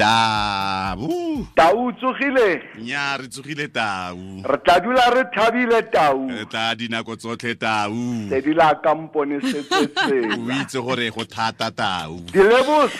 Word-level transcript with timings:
tau. 0.00 1.08
Tau 1.52 1.92
tsogile. 1.92 2.62
Nya 2.80 3.16
re 3.20 3.28
tsogile 3.28 3.68
tau. 3.68 4.16
Re 4.40 4.58
tla 4.64 4.80
dula 4.80 5.06
re 5.12 5.24
thabile 5.34 5.82
tau. 5.92 6.28
Re 6.28 6.44
tla 6.48 6.74
dinako 6.74 7.16
tsotlhe 7.16 7.54
tau. 7.60 7.92
Tse 8.28 8.40
di 8.40 8.52
la 8.56 8.72
kampone 8.80 9.36
o 9.36 10.50
itse 10.60 10.78
gore 10.80 11.10
go 11.10 11.24
thata 11.24 11.70
tau. 11.70 12.20
Dilebos 12.32 12.92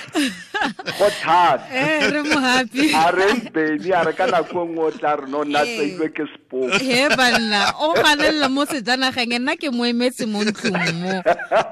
go 0.98 1.08
thata. 1.22 1.64
Eh 1.72 2.10
re 2.10 2.20
mo 2.22 2.38
happy 2.40 2.92
a 2.92 3.10
reng 3.12 3.40
beny 3.52 3.90
a 3.94 4.04
re 4.04 4.12
ka 4.12 4.26
nako 4.26 4.64
nngwe 4.68 4.84
o 4.84 4.90
tla 4.90 5.16
re 5.16 5.26
no 5.30 5.44
nna 5.44 5.62
Ee. 5.64 5.76
tseilwe 5.76 6.08
ke 6.14 6.24
spoke 6.34 6.78
he 6.82 7.08
banna 7.16 7.72
o 7.80 7.92
ganelela 7.94 8.48
mo 8.50 8.64
sejanageng 8.66 9.38
nna 9.38 9.56
ke 9.56 9.70
mo 9.72 9.84
emetse 9.86 10.26
mo 10.26 10.42
ntlong 10.44 10.92
mo. 11.00 11.14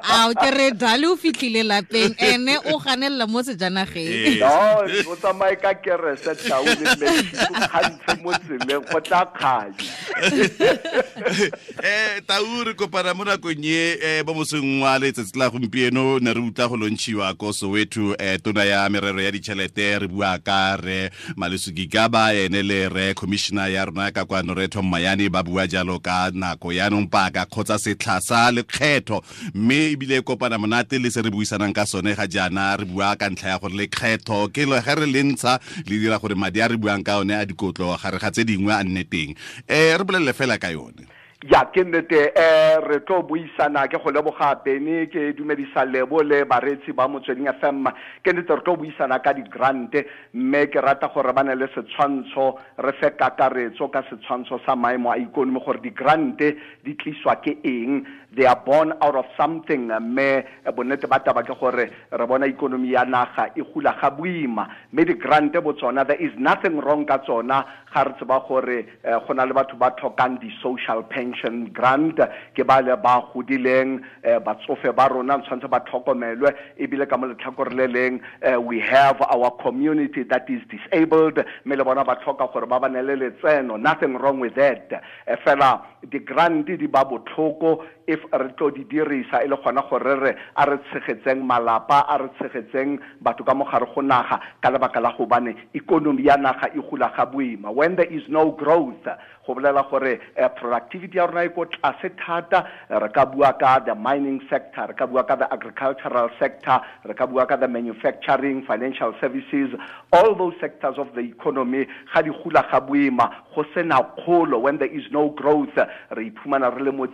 A 0.05 0.33
ke 0.35 0.49
re 0.57 0.71
dale 0.73 1.07
o 1.11 1.17
fitlhile 1.17 1.63
lapeng 1.67 2.15
ene 2.19 2.57
o 2.73 2.79
ganelela 2.79 3.27
mo 3.29 3.43
sejanageng 3.43 4.09
Eh. 4.09 4.39
no 4.41 4.85
o 5.13 5.17
tsamaye 5.17 5.57
ka 5.61 5.75
kerese 5.75 6.33
tau 6.49 6.65
le 6.65 6.87
lekgantshe 6.97 8.13
mo 8.23 8.33
tseleng 8.39 8.85
go 8.89 8.99
tla 9.01 9.25
kganya. 9.35 9.87
Eh 11.83 12.21
tau 12.27 12.65
re 12.65 12.73
kopana 12.75 13.15
mo 13.15 13.25
nakong 13.25 13.65
e 13.65 13.99
um 14.21 14.27
ba 14.27 14.33
mosengwa 14.35 14.99
letsatsi 14.99 15.37
la 15.39 15.49
gompieno 15.51 16.19
ne 16.21 16.31
re 16.33 16.41
utla 16.41 16.69
go 16.69 16.77
lontshiwa 16.77 17.35
ko 17.39 17.53
soweto 17.53 18.15
um 18.17 18.39
tona 18.43 18.65
ya 18.65 18.78
merero 18.87 19.19
ya 19.19 19.35
ditšhelete 19.35 19.99
re 19.99 20.07
bua 20.07 20.39
ka 20.39 20.79
re 20.79 21.11
malesukikaba 21.35 22.31
ene 22.39 22.63
le 22.63 22.87
re 22.87 23.15
commissioner 23.19 23.67
ya 23.67 23.83
rona 23.91 24.15
ka 24.15 24.23
kwano 24.23 24.55
re 24.55 24.71
thom 24.71 24.87
mayane 24.87 25.27
ba 25.27 25.43
bua 25.43 25.67
jalo 25.67 25.99
ka 25.99 26.31
nako 26.31 26.71
yaanong 26.71 27.11
paka 27.11 27.43
kgotsa 27.51 27.79
setlha 27.83 28.23
sa 28.23 28.55
lekgetho. 28.55 29.19
Mme 29.55 29.99
ebile 29.99 30.23
kopana 30.23 30.59
monate 30.59 31.03
le 31.03 31.11
se 31.11 31.23
re 31.23 31.31
buisanang 31.31 31.75
ka 31.75 31.83
sone 31.83 32.15
ga 32.15 32.31
jaana 32.31 32.79
re 32.79 32.85
bua 32.85 33.17
ka 33.19 33.27
ntlha 33.27 33.57
ya 33.57 33.59
gore 33.59 33.75
lekgetho 33.75 34.47
ke 34.55 34.63
lo 34.69 34.79
ge 34.79 34.95
re 34.95 35.07
le 35.07 35.23
ntsha 35.35 35.59
le 35.89 35.99
dira 35.99 36.23
gore 36.23 36.39
madi 36.39 36.61
a 36.63 36.69
re 36.69 36.77
buang 36.77 37.03
ka 37.03 37.19
one 37.19 37.35
a 37.35 37.43
dikotlo 37.43 37.99
gare 37.99 38.19
ga 38.23 38.31
tse 38.31 38.45
dingwe 38.47 38.71
a 38.71 38.85
nne 38.85 39.03
teng. 39.09 39.35
Um 39.67 39.97
re 39.99 40.05
bolelele 40.05 40.33
fela 40.37 40.61
ka 40.61 40.71
yone 40.71 41.18
ya 41.47 41.71
ke 41.71 41.85
nnete 41.87 42.35
um 42.35 42.83
re 42.91 42.99
tlo 43.07 43.23
buisana 43.23 43.87
ke 43.87 43.95
go 44.03 44.11
leboga 44.11 44.59
beny 44.59 45.07
ke 45.07 45.31
dumedisa 45.39 45.85
lebo 45.87 46.19
le 46.19 46.43
bareetsi 46.43 46.91
ba 46.91 47.07
motsweding 47.07 47.47
fm 47.63 47.87
ke 48.27 48.35
nnete 48.35 48.59
re 48.59 48.63
tlo 48.67 48.75
buisana 48.75 49.23
ka 49.23 49.31
di-grante 49.39 50.03
mme 50.35 50.67
ke 50.67 50.83
rata 50.83 51.07
gore 51.15 51.31
ba 51.31 51.47
ne 51.47 51.55
le 51.55 51.71
setshwantsho 51.71 52.59
re 52.83 52.93
fe 52.99 53.15
kakaretso 53.15 53.87
ka 53.87 54.03
setshwantsho 54.11 54.59
sa 54.67 54.75
maemo 54.75 55.15
a 55.15 55.17
ikonomi 55.23 55.63
gore 55.63 55.79
di-grante 55.79 56.59
di 56.83 56.99
tliswa 56.99 57.39
ke 57.39 57.55
eng 57.63 58.03
they 58.37 58.45
are 58.45 58.61
born 58.65 58.93
out 59.01 59.17
of 59.17 59.25
something. 59.37 59.89
Mme 59.89 60.45
bonnete 60.77 61.09
ba 61.09 61.21
taba 61.21 61.43
ke 61.43 61.59
gore 61.59 61.91
re 62.13 62.27
bona 62.27 62.47
ikonomi 62.47 62.93
ya 62.93 63.05
naga 63.05 63.51
e 63.57 63.63
gula 63.63 63.97
ga 64.01 64.11
boima. 64.11 64.69
Mme 64.93 65.05
di-grante 65.05 65.63
bo 65.63 65.73
tsona 65.73 66.07
there 66.07 66.21
is 66.21 66.33
nothing 66.39 66.79
wrong 66.79 67.07
ka 67.07 67.19
tsona 67.19 67.65
ga 67.93 68.03
re 68.03 68.13
tseba 68.19 68.47
gore 68.47 68.87
eh, 69.05 69.19
go 69.27 69.33
na 69.33 69.45
le 69.45 69.55
batho 69.55 69.79
ba 69.79 69.91
tlhokang 69.91 70.39
di-social 70.41 71.03
pension 71.09 71.71
grant 71.73 72.21
ke 72.55 72.65
ba 72.65 72.81
le 72.81 72.97
ba 72.97 73.25
godileng 73.33 74.01
eh, 74.23 74.39
batsofe 74.39 74.93
ba 74.95 75.09
rona 75.09 75.39
tshwanetse 75.41 75.69
ba 75.69 75.81
tlhokomelwe. 75.81 76.53
Ebile 76.79 77.09
ka 77.09 77.17
mo 77.17 77.27
letlhakore 77.27 77.73
le 77.75 77.87
leng 77.89 78.21
eh, 78.43 78.57
we 78.57 78.81
have 78.81 79.21
our 79.33 79.51
community 79.63 80.23
that 80.23 80.45
is 80.51 80.61
disabled. 80.69 81.41
Mme 81.65 81.77
le 81.77 81.85
bona 81.85 82.05
ba 82.05 82.17
tlhoka 82.17 82.53
gore 82.53 82.67
ba 82.67 82.79
ba 82.81 82.89
ne 82.89 83.01
le 83.03 83.17
letseno. 83.17 83.81
Nothing 83.81 84.19
wrong 84.19 84.39
with 84.41 84.55
that. 84.55 84.93
Eh, 85.27 85.37
fela 85.45 85.81
di-grant 86.05 86.67
di 86.69 86.87
ba 86.87 87.05
botlhoko 87.05 87.85
if 88.07 88.18
re 88.33 88.53
tlo 88.57 88.71
di 88.71 88.85
dirisa 88.85 89.43
e 89.43 89.49
le 89.49 89.57
gona 89.63 89.83
gore 89.89 90.15
re 90.19 90.37
a 90.55 90.65
re 90.65 90.79
tshegetseng 90.89 91.43
malapa 91.43 92.07
a 92.09 92.17
re 92.19 92.29
tshegetseng 92.39 92.99
batho 93.21 93.45
ka 93.45 93.55
mogare 93.55 93.87
go 93.95 94.01
naga 94.03 94.41
ka 94.61 94.71
lebaka 94.71 95.01
la 95.01 95.13
gobane 95.17 95.55
ikonomi 95.75 96.25
ya 96.25 96.37
naga 96.37 96.69
e 96.75 96.81
ga 96.81 97.27
boima. 97.27 97.73
When 97.73 97.97
there 97.97 98.13
is 98.13 98.23
no 98.29 98.51
growth 98.53 99.05
go 99.47 99.55
bolela 99.55 99.89
gore 99.91 100.21
eh, 100.37 100.49
productivity 100.49 101.17
ya 101.17 101.27
rona 101.27 101.45
e 101.45 101.49
ko 101.49 101.65
tlase 101.65 102.11
thata 102.19 102.67
re 102.91 103.09
ka 103.09 103.25
bua 103.25 103.53
ka 103.59 103.79
the 103.81 103.95
mining 103.95 104.41
sector 104.51 104.87
re 104.89 104.95
ka 104.95 105.07
bua 105.07 105.25
ka 105.25 105.37
the 105.37 105.53
agricultural 105.53 106.29
sector 106.39 106.81
re 107.05 107.15
ka 107.15 107.27
bua 107.27 107.47
ka 107.47 107.57
the 107.57 107.69
manufacturing 107.69 108.63
financial 108.67 109.15
services 109.21 109.73
all 110.13 110.35
those 110.35 110.55
sectors 110.61 110.99
of 110.99 111.09
the 111.15 111.21
economy 111.21 111.87
ga 112.13 112.23
di 112.23 112.31
gula 112.31 112.67
ga 112.71 112.81
boima 112.81 113.31
go 113.55 113.65
sena 113.75 114.03
kgolo. 114.19 114.61
When 114.61 114.79
there 114.79 114.93
is 114.93 115.05
no 115.11 115.31
growth 115.31 115.77
re 115.77 116.31
iphumana 116.31 116.75
re 116.77 116.85
le 116.85 116.93
mo 116.93 117.07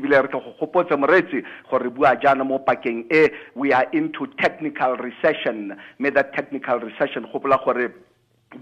ebile 0.00 0.22
re 0.22 0.28
tle 0.30 0.40
go 0.40 0.54
gopotse 0.60 0.96
moretsi 0.96 1.42
gore 1.70 1.90
bua 1.90 2.14
mo 2.44 2.58
pakeng 2.58 3.04
e 3.12 3.28
we 3.54 3.72
are 3.72 3.86
into 3.92 4.26
technical 4.38 4.96
recession. 4.96 5.76
Mme 5.98 6.14
that 6.14 6.32
technical 6.32 6.78
recession 6.78 7.26
gopola 7.32 7.62
gore 7.64 7.92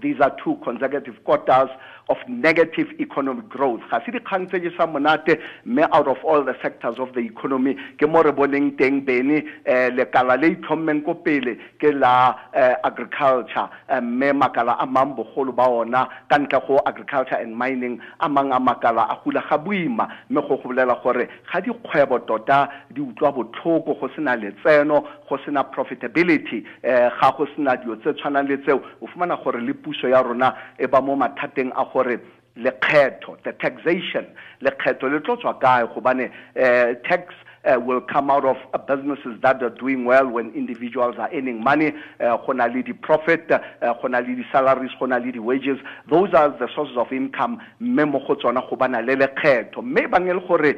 these 0.01 0.19
are 0.21 0.35
two 0.43 0.55
consecutive 0.63 1.23
quarters 1.23 1.69
of 2.09 2.17
negative 2.27 2.87
economic 2.99 3.49
growth. 3.49 3.81
Ga 3.89 3.99
se 4.05 4.11
dikgang 4.11 4.49
tse 4.49 4.59
di 4.59 4.69
sa 4.77 4.85
monate 4.85 5.39
mme 5.65 5.85
out 5.93 6.07
of 6.07 6.17
all 6.23 6.43
the 6.43 6.55
sectors 6.61 6.97
of 6.99 7.13
the 7.13 7.21
economy 7.21 7.75
ke 7.97 8.09
mo 8.09 8.21
re 8.21 8.31
boneng 8.31 8.77
teng 8.77 9.05
bene 9.05 9.41
um 9.65 9.97
lekala 9.97 10.37
le 10.41 10.55
itlhommeng 10.55 11.03
ko 11.05 11.13
pele 11.13 11.57
ke 11.79 11.93
la 11.93 12.35
eh, 12.53 12.75
agriculture. 12.83 13.69
Mme 13.89 14.33
makala 14.41 14.77
a 14.79 14.85
mang 14.85 15.15
bogolo 15.15 15.55
ba 15.55 15.69
ona 15.69 16.07
ka 16.29 16.37
ntle 16.37 16.61
go 16.67 16.81
agriculture 16.85 17.35
and 17.35 17.57
mining 17.57 17.99
a 18.19 18.29
mang 18.29 18.51
a 18.51 18.59
makala 18.59 19.05
a 19.09 19.19
gula 19.23 19.43
ga 19.49 19.57
boima. 19.57 20.09
Mme 20.29 20.41
go 20.41 20.57
go 20.57 20.69
bolela 20.69 21.01
gore 21.03 21.29
ga 21.51 21.61
dikgwebo 21.61 22.25
tota 22.25 22.69
di 22.93 23.01
utlwa 23.01 23.33
botlhoko 23.33 23.99
go 23.99 24.09
sena 24.15 24.35
letseno 24.37 25.05
go 25.29 25.37
sena 25.45 25.63
profitability 25.63 26.65
um 26.85 27.09
ga 27.21 27.31
go 27.37 27.45
sena 27.55 27.77
dilo 27.77 27.95
tse 28.01 28.13
tshwanang 28.13 28.49
le 28.49 28.57
tseo 28.57 28.81
o 29.01 29.07
fumana 29.07 29.37
gore 29.43 29.61
le 29.61 29.78
puso 29.83 30.07
ya 30.09 30.21
rona 30.21 30.55
e 30.77 30.87
ba 30.87 31.01
mo 31.01 31.15
mathateng 31.15 31.71
a 31.75 31.85
gore 31.91 32.19
lekgetho 32.57 33.37
the 33.43 33.53
taxation 33.53 34.25
lekgetho 34.61 35.09
le 35.09 35.19
tlo 35.19 35.35
tswa 35.37 35.53
kae? 35.59 35.87
Gobane 35.93 36.29
um 36.55 36.95
tax 37.07 37.33
uh, 37.65 37.79
will 37.79 38.01
come 38.01 38.31
out 38.31 38.45
of 38.45 38.57
uh, 38.73 38.77
businesses 38.77 39.39
that 39.41 39.61
are 39.61 39.69
doing 39.69 40.05
well 40.05 40.27
when 40.27 40.51
individuals 40.53 41.15
are 41.17 41.29
earning 41.33 41.63
money 41.63 41.93
uh, 42.19 42.37
go 42.37 42.53
na 42.53 42.65
le 42.65 42.83
di-profit 42.83 43.51
uh, 43.51 43.93
go 44.01 44.07
na 44.07 44.19
le 44.19 44.35
di-salaries 44.35 44.91
go 44.99 45.05
na 45.05 45.17
le 45.17 45.31
di-wages. 45.31 45.77
Those 46.09 46.33
are 46.33 46.49
the 46.49 46.67
sources 46.73 46.97
of 46.97 47.11
income 47.11 47.59
mme 47.79 48.11
mo 48.11 48.19
go 48.25 48.35
tsona 48.35 48.61
go 48.69 48.75
bana 48.75 49.01
le 49.01 49.15
lekgetho. 49.15 49.81
Mme 49.81 50.07
bang 50.09 50.27
e 50.27 50.33
le 50.33 50.39
gore 50.47 50.75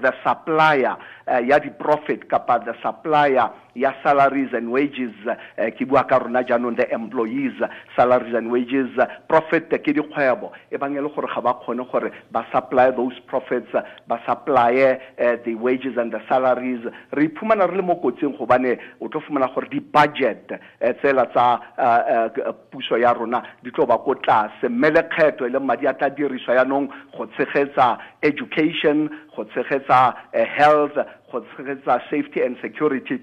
the 0.00 0.12
supplier 0.24 0.96
uh, 1.26 1.38
ya 1.38 1.58
di-profit 1.58 2.28
kapa 2.28 2.62
the 2.64 2.74
supplier 2.82 3.50
ya 3.74 3.92
salaries 4.02 4.50
and 4.52 4.70
wages 4.70 5.14
ke 5.56 5.86
bua 5.88 6.04
ka 6.04 6.18
the 6.18 6.86
employees 6.92 7.52
salaries 7.96 8.34
and 8.34 8.50
wages 8.50 8.90
profit 9.28 9.70
ke 9.70 9.94
dikgwebo. 9.94 10.52
E 10.70 10.76
bang 10.76 10.96
e 10.96 11.00
le 11.00 11.08
gore 11.08 11.28
ga 11.34 11.40
ba 11.40 12.46
supply 12.52 12.90
those 12.90 13.18
profits 13.26 13.70
ba 14.06 14.20
supply 14.26 14.98
the 15.18 15.54
wages 15.54 15.79
and 15.96 16.12
the 16.12 16.20
salaries. 16.28 16.84
Re 17.12 17.28
iphumana 17.28 17.66
re 17.68 17.76
le 17.76 17.82
mo 17.82 17.96
kotsing 17.96 18.36
gobane 18.38 18.78
o 19.00 19.08
tlo 19.08 19.20
fumana 19.20 19.52
gore 19.54 19.68
di-budget 19.70 20.50
uh, 20.52 20.92
tsela 21.00 21.26
tsa 21.26 21.60
uh, 21.78 22.28
uh, 22.48 22.52
puso 22.70 22.96
ya 22.96 23.12
rona 23.12 23.42
di 23.62 23.70
tlo 23.70 23.86
ba 23.86 23.98
ko 23.98 24.14
tlase. 24.14 24.68
Mme 24.68 24.90
lekgetho 24.90 25.46
e 25.46 25.50
le 25.50 25.60
madi 25.60 25.86
a 25.86 25.94
tla 25.94 26.10
diriswa 26.10 26.54
yaanong 26.54 26.88
go 27.16 27.26
tshegetsa 27.26 27.98
education 28.22 29.08
go 29.36 29.44
tshegetsa 29.44 30.14
health 30.32 30.96
go 31.32 31.40
tshegetsa 31.40 32.00
safety 32.10 32.42
and 32.42 32.56
security. 32.60 33.18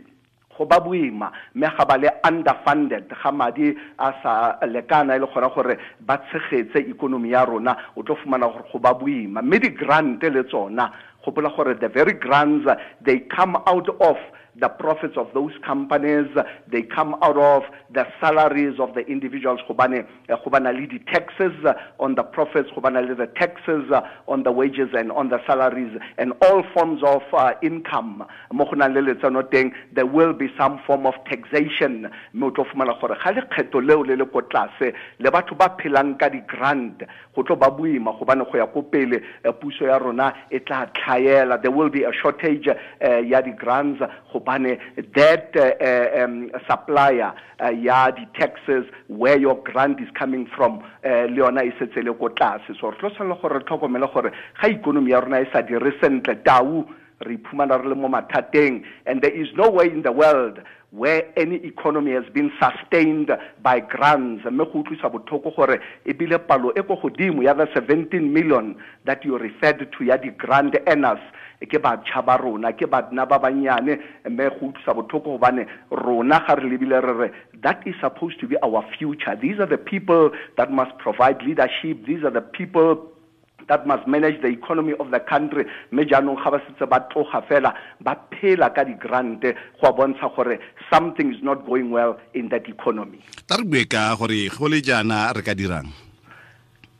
Go 0.57 0.65
ba 0.65 0.79
boima. 0.79 1.31
Mme 1.53 1.69
ga 1.77 1.85
ba 1.85 1.97
le 1.97 2.09
underfunded 2.25 3.13
ga 3.13 3.31
madi 3.31 3.75
a 3.99 4.13
sa 4.23 4.57
lekana 4.65 5.15
e 5.15 5.19
le 5.19 5.27
gona 5.27 5.49
gore 5.53 5.77
ba 5.99 6.17
tshegetse 6.17 6.81
ikonomi 6.89 7.29
ya 7.29 7.45
rona 7.45 7.77
o 7.95 8.03
tlo 8.03 8.15
fumana 8.15 8.47
gore 8.47 8.65
go 8.71 8.79
ba 8.79 8.93
boima. 8.93 9.41
Mme 9.41 9.59
di-grant 9.59 10.23
le 10.23 10.43
tsona 10.45 10.91
gopola 11.27 11.55
gore 11.55 11.73
the 11.75 11.89
very 11.89 12.13
grants 12.13 12.65
uh, 12.67 12.75
they 13.01 13.19
come 13.19 13.57
out 13.67 13.87
of 14.01 14.15
the 14.59 14.69
profits 14.69 15.17
of 15.17 15.27
those 15.33 15.51
companies 15.65 16.27
they 16.71 16.81
come 16.81 17.15
out 17.21 17.37
of 17.37 17.63
the 17.93 18.05
salaries 18.19 18.79
of 18.79 18.93
the 18.93 19.01
individuals 19.07 19.59
gobane 19.67 20.05
eh, 20.29 20.35
go 20.43 20.49
bana 20.49 20.71
le 20.71 20.87
di-taxes 20.87 21.53
uh, 21.65 21.73
on 21.99 22.15
the 22.15 22.23
profits 22.23 22.69
go 22.73 22.81
bana 22.81 23.01
the 23.15 23.27
taxes 23.27 23.89
uh, 23.91 24.01
on 24.27 24.43
the 24.43 24.51
wages 24.51 24.89
and 24.93 25.11
on 25.11 25.29
the 25.29 25.39
salaries 25.47 25.97
and 26.17 26.33
all 26.41 26.63
forms 26.73 27.01
of 27.03 27.21
uh, 27.33 27.53
income. 27.61 28.25
There 29.93 30.05
will 30.05 30.33
be 30.33 30.47
some 30.57 30.79
form 30.85 31.05
of 31.05 31.13
taxation. 31.29 32.09
Le 32.33 32.47
eh, 41.27 41.57
there 41.61 41.71
will 41.71 41.89
be 41.89 42.03
a 42.03 42.11
shortage 42.13 42.67
uh, 42.67 43.17
ya 43.17 43.41
di-grants 43.41 44.01
that 44.47 45.51
uh, 45.55 45.83
uh, 45.83 46.23
um, 46.23 46.49
supplier 46.67 47.33
uh, 47.61 47.69
ya 47.69 48.11
di-taxes 48.11 48.85
where 49.07 49.37
your 49.37 49.55
grant 49.63 49.99
is 49.99 50.09
coming 50.17 50.47
from 50.55 50.79
uh, 51.03 51.27
le 51.27 51.41
yona 51.43 51.63
e 51.63 51.71
setse 51.79 52.03
le 52.03 52.13
ko 52.13 52.29
tlase. 52.29 52.75
So 52.79 52.91
re 52.91 52.97
tlo 52.97 53.09
tshwanela 53.11 53.41
gore 53.41 53.59
re 53.59 53.63
tlhokomele 53.65 54.13
gore 54.13 54.31
ga 54.61 54.67
ikonomi 54.69 55.11
ya 55.11 55.19
rona 55.19 55.41
e 55.41 55.49
sa 55.51 55.61
dire 55.61 55.91
sentle 55.99 56.35
tau 56.43 56.85
re 57.21 57.37
iphumana 57.37 57.77
re 57.77 57.89
le 57.89 57.95
mo 57.95 58.07
mathateng 58.07 58.83
and 59.05 59.21
there 59.21 59.33
is 59.33 59.47
no 59.55 59.69
way 59.69 59.87
in 59.87 60.01
the 60.03 60.11
world 60.11 60.59
where 60.91 61.27
any 61.37 61.57
economy 61.65 62.11
has 62.11 62.23
been 62.33 62.51
sustained 62.61 63.29
by 63.61 63.79
grants. 63.79 64.43
Mme 64.45 64.65
go 64.65 64.83
utlwisa 64.83 65.09
botlhoko 65.09 65.55
gore 65.55 65.79
ebile 66.05 66.39
palo 66.47 66.71
e 66.75 66.81
ko 66.81 66.95
godimo 66.95 67.43
ya 67.43 67.53
the 67.53 67.65
17 67.75 68.31
million 68.31 68.75
that 69.05 69.23
you 69.25 69.37
referred 69.37 69.91
to 69.91 70.03
ya 70.03 70.17
di-grant 70.17 70.75
earners. 70.87 71.19
Ke 71.59 71.81
batšha 71.81 72.25
ba 72.25 72.37
rona 72.37 72.71
ke 72.71 72.87
bana 72.89 73.25
ba 73.25 73.39
bannyane 73.39 73.99
mme 74.29 74.49
go 74.59 74.71
utlwisa 74.71 74.95
botlhoko 74.95 75.37
gobane 75.37 75.67
rona 75.91 76.39
ga 76.47 76.55
re 76.55 76.69
lebile 76.69 77.01
re 77.03 77.13
re 77.13 77.31
that 77.61 77.85
is 77.85 77.95
supposed 77.99 78.39
to 78.39 78.47
be 78.47 78.55
our 78.63 78.85
future. 78.97 79.35
These 79.35 79.59
are 79.59 79.65
the 79.65 79.77
people 79.77 80.31
that 80.57 80.71
must 80.71 80.97
provide 80.99 81.41
leadership. 81.43 82.05
These 82.05 82.23
are 82.23 82.31
the 82.31 82.41
people 82.41 83.11
that 83.67 83.85
must 83.85 84.07
manage 84.07 84.41
the 84.41 84.47
economy 84.47 84.93
of 84.99 85.11
the 85.11 85.19
country. 85.19 85.65
Mme 85.91 86.03
jaanong 86.07 86.39
ga 86.43 86.51
ba 86.51 86.59
setse 86.65 86.85
ba 86.89 86.99
tloga 87.11 87.41
fela 87.47 87.73
ba 88.01 88.15
phela 88.31 88.73
ka 88.73 88.83
di-grante 88.83 89.55
go 89.81 89.91
bontsha 89.93 90.29
gore 90.35 90.59
something 90.91 91.33
is 91.33 91.41
not 91.43 91.65
going 91.65 91.91
well 91.91 92.17
in 92.33 92.49
that 92.49 92.67
economy. 92.67 93.19
Tla 93.47 93.57
re 93.57 93.63
bue 93.63 93.85
ka 93.85 94.15
gore 94.15 94.49
go 94.49 94.65
le 94.67 94.81
jaana 94.81 95.33
re 95.35 95.41
ka 95.41 95.53
dirang? 95.53 95.91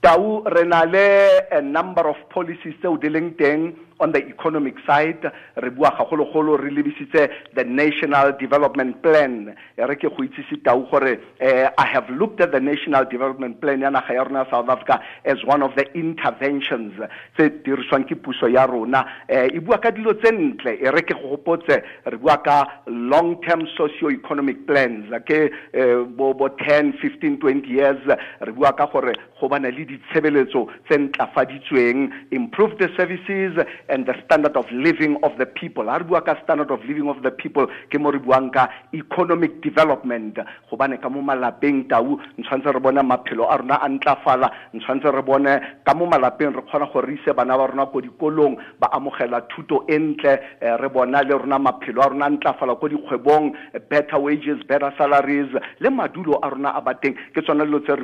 Tau 0.02 0.44
re 0.46 0.64
na 0.64 0.84
le 0.84 1.48
a 1.52 1.62
number 1.62 2.08
of 2.08 2.18
policies 2.30 2.76
tseo 2.80 2.98
di 3.02 3.10
leng 3.10 3.36
teng 3.38 3.74
on 4.00 4.12
the 4.12 4.26
economic 4.28 4.76
side 4.86 5.32
re 5.56 5.70
bua 5.70 5.92
gagologolo 5.98 6.58
re 6.58 6.70
lebisitse 6.70 7.30
the 7.56 7.64
national 7.64 8.34
development 8.38 9.02
plan. 9.02 9.56
Re 9.78 9.96
ke 9.96 10.10
go 10.10 10.24
itsise 10.24 10.62
tau 10.64 10.86
gore 10.92 11.18
uh, 11.42 11.70
i 11.78 11.86
have 11.86 12.10
looked 12.10 12.42
at 12.42 12.52
the 12.52 12.60
national 12.60 13.06
development 13.06 13.60
plan 13.62 13.82
ya 13.82 13.90
naga 13.90 14.14
ya 14.14 14.24
rona 14.24 14.46
south 14.52 14.70
africa 14.70 15.02
as 15.26 15.44
one 15.46 15.64
of 15.64 15.76
the 15.76 15.86
interventions 15.98 16.94
tse 17.38 17.50
dirisiwang 17.66 18.08
ke 18.08 18.16
puso 18.16 18.52
ya 18.52 18.66
rona. 18.66 19.06
Uh, 19.30 19.48
e 19.54 19.60
bua 19.60 19.78
ka 19.78 19.92
dilo 19.92 20.14
tse 20.14 20.32
ntle 20.32 20.78
e 20.78 20.92
re 20.92 21.02
ke 21.02 21.14
go 21.18 21.36
gopotse 21.38 21.82
re 22.06 22.18
bua 22.18 22.38
ka 22.38 22.84
long 22.88 23.42
term 23.42 23.66
socio 23.78 24.12
economic 24.12 24.66
plans 24.68 25.10
ke 25.26 25.50
uh, 25.74 26.04
bo, 26.06 26.34
bo 26.34 26.50
10 26.50 26.94
15 27.02 27.38
20 27.42 27.68
years. 27.68 28.02
Re 28.42 28.52
bua 28.52 28.74
ka 28.74 28.86
gore 28.92 29.14
go 29.40 29.50
bana 29.50 29.72
le 29.72 29.86
ditshebeletso 29.86 30.68
tse 30.86 30.98
ntlafaditsweng 30.98 32.10
improve 32.32 32.78
the 32.78 32.90
services 32.98 33.58
and 33.90 34.06
the 34.06 34.14
standard 34.26 34.56
of 34.58 34.66
living 34.72 35.18
of 35.24 35.38
the 35.38 35.46
people. 35.46 35.86
Ha 35.86 35.98
re 35.98 36.34
standard 36.44 36.72
of 36.72 36.80
living 36.86 37.10
of 37.10 37.24
the 37.24 37.32
people 37.32 37.68
ke 37.92 38.00
mo 38.00 38.12
economic 38.94 39.62
development. 39.62 40.38
Gobane 40.72 41.02
ka 41.02 41.10
mo 41.10 41.22
malapeng 41.22 41.88
tau 41.90 42.20
ntshwantse 42.38 42.74
re 42.74 42.80
bone 42.80 43.02
maphelo 43.04 43.48
a 43.50 43.58
rona 43.58 43.80
a 43.82 43.88
ntlafala. 43.88 44.52
Ntshwantse 44.74 45.14
re 45.14 45.22
bone 45.22 45.60
ka 45.86 45.94
mo 45.94 46.06
malapeng 46.06 46.56
re 46.56 46.62
kgona 46.62 46.92
go 46.92 47.02
re 47.02 47.14
ise 47.16 47.34
bana 47.34 47.58
ba 47.58 47.68
ba 48.80 48.88
amogela 48.94 49.42
thuto 49.50 49.86
e 49.88 49.98
ntle. 49.98 50.40
Eh, 50.62 50.88
bona 50.90 51.24
le 51.24 51.38
rona 51.38 51.60
maphelo 51.60 52.02
a 52.02 52.10
rona 52.10 52.26
a 52.26 52.30
ntlafala 52.30 52.76
ko 52.80 52.88
dikgwebong. 52.88 53.54
Better 53.90 54.20
wages 54.20 54.64
better 54.68 54.94
salaries 54.98 55.48
le 55.80 55.90
madulo 55.90 56.40
a 56.44 56.50
rona 56.50 56.76
a 56.76 56.82
bateng 56.82 57.16
ke 57.34 57.42
tsona 57.42 57.66
dilo 57.66 57.80
tse 57.80 57.96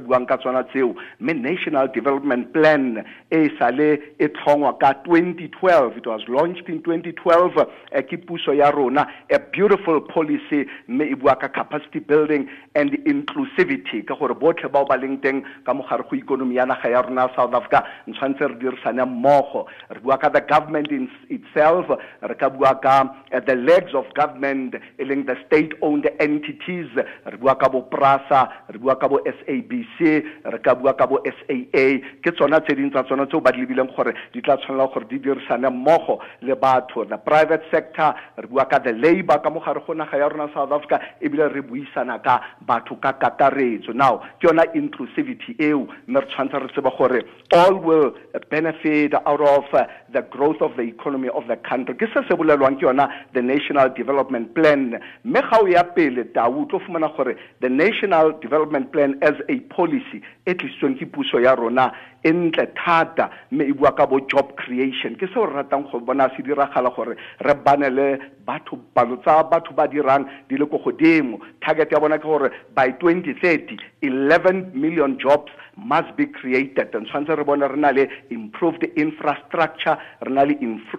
national 1.34 1.88
development 1.92 2.54
plan 2.54 3.04
e 3.32 3.50
sale 3.60 4.00
e 4.20 4.28
tlhongwa 4.28 4.78
ka 4.80 4.94
2012 5.06 5.73
it 5.96 6.06
was 6.06 6.22
launched 6.28 6.68
in 6.70 6.82
2012 6.84 7.58
uh, 7.58 7.66
ke 8.02 8.18
puso 8.26 8.52
a 8.54 9.40
beautiful 9.52 10.02
policy 10.02 10.66
mme 10.88 11.12
e 11.12 11.16
capacity 11.54 12.00
building 12.00 12.48
and 12.76 12.92
inclusivity 13.06 14.06
ka 14.06 14.16
gore 14.16 14.36
botlhe 14.36 14.70
bao 14.70 14.86
ba 14.88 14.98
leng 14.98 15.22
teng 15.22 15.44
ka 15.66 15.74
mogare 15.74 16.04
go 16.10 16.16
ikonomi 16.16 16.56
ya 16.56 16.66
naga 16.66 17.04
south 17.36 17.54
africa 17.54 17.84
ntshwantse 18.08 18.48
re 18.48 18.56
dirisane 18.56 19.04
mmogo. 19.06 19.68
The 19.90 20.42
government 20.50 20.92
in 20.92 21.10
itself 21.30 21.86
re 22.22 22.36
ka 22.36 22.48
uh, 22.48 23.40
the 23.46 23.56
legs 23.56 23.94
of 23.94 24.06
government 24.14 24.76
e 25.00 25.04
the 25.04 25.36
state 25.48 25.74
owned 25.82 26.10
entities 26.20 26.88
re 26.96 27.38
bo 27.38 27.82
prasa 27.90 28.50
re 28.70 28.78
bo 28.80 28.94
sabc 28.94 30.00
re 30.46 30.60
bo 30.74 31.24
saa 31.48 32.00
ke 32.24 32.32
tsona 32.36 32.60
tse 32.62 32.76
ding 32.76 32.92
tsa 32.92 33.04
tsona 33.04 33.26
tseo 33.26 33.42
ba 33.42 33.52
di 33.52 33.62
lebileng 33.62 33.90
gore 33.96 34.14
di 34.34 34.42
tla 34.42 34.58
tshwanela 34.58 34.90
di 35.10 35.20
dirisane 35.20 35.63
mmogo 35.70 36.20
le 36.42 36.56
batho 36.56 37.06
the 37.06 37.18
private 37.18 37.64
sector 37.72 38.16
re 38.38 38.48
bua 38.48 38.66
ka 38.66 38.80
the 38.80 38.94
labor 38.94 39.40
ka 39.40 39.50
mogare 39.50 39.86
go 39.86 39.94
naga 39.94 40.18
ya 40.18 40.28
rona 40.28 40.52
south 40.54 40.72
africa 40.72 41.00
ebile 41.22 41.54
re 41.54 41.62
buisana 41.62 42.22
ka 42.24 42.42
batho 42.66 42.96
ka 43.02 43.14
kakaretso. 43.14 43.94
Now 43.94 44.22
ke 44.40 44.48
yona 44.48 44.66
inclusivity 44.74 45.56
eo 45.60 45.88
mme 46.08 46.20
re 46.20 46.28
tshwanetse 46.28 46.60
re 46.62 46.68
tseba 46.68 46.92
gore 46.98 47.24
all 47.52 47.76
will 47.76 48.14
benefit 48.50 49.14
out 49.14 49.42
of 49.42 49.66
uh, 49.74 49.86
the 50.12 50.22
growth 50.22 50.62
of 50.62 50.76
the 50.76 50.84
economy 50.84 51.30
of 51.30 51.48
the 51.48 51.58
country. 51.58 51.96
Ke 51.96 52.08
se 52.14 52.22
se 52.28 52.36
bolelwang 52.36 52.78
ke 52.80 52.84
yona 52.84 53.08
the 53.34 53.42
national 53.42 53.90
development 53.90 54.54
plan. 54.56 55.00
Mme 55.24 55.42
ga 55.42 55.60
o 55.62 55.66
ya 55.66 55.84
pele 55.84 56.24
tau 56.34 56.66
tlo 56.66 56.80
fumana 56.80 57.16
gore 57.16 57.36
the 57.62 57.70
national 57.70 58.32
development 58.40 58.92
plan 58.92 59.18
as 59.22 59.36
a 59.50 59.60
policy 59.74 60.22
e 60.46 60.54
tlisitsweng 60.54 60.98
ke 61.00 61.06
puso 61.12 61.42
ya 61.42 61.56
rona 61.56 61.92
e 62.24 62.32
ntle 62.32 62.68
thata 62.76 63.30
mme 63.52 63.70
e 63.70 63.74
bua 63.74 63.92
ka 63.92 64.06
bo 64.06 64.20
job 64.20 64.56
creation. 64.56 65.16
Ke 65.16 65.28
seo 65.34 65.46
re 65.54 65.64
ratang 65.64 65.86
go 65.92 66.00
bona 66.00 66.30
se 66.36 66.42
diragala 66.44 66.90
gore 66.96 67.16
re 67.40 67.54
bane 67.54 67.90
le 67.90 68.18
batho 68.46 68.78
palo 68.94 69.18
tsa 69.18 69.44
batho 69.44 69.74
ba 69.74 69.88
dirang 69.88 70.26
di 70.50 70.58
le 70.58 70.66
ko 70.66 70.78
godimo. 70.78 71.40
Target 71.62 71.92
ya 71.92 72.00
bona 72.00 72.18
ke 72.18 72.24
gore 72.24 72.50
by 72.74 72.90
2030 73.00 73.78
11 74.02 74.74
million 74.74 75.18
jobs 75.20 75.52
must 75.78 76.16
be 76.16 76.26
created. 76.26 76.94
And 76.94 77.08
tshwanetse 77.08 77.38
re 77.38 77.44
bone 77.44 77.62
re 77.62 77.78
na 77.78 77.90
le 77.90 78.08
improved 78.30 78.84
infrastructure 78.96 79.98
re 80.22 80.32
na 80.32 80.44
le 80.44 80.56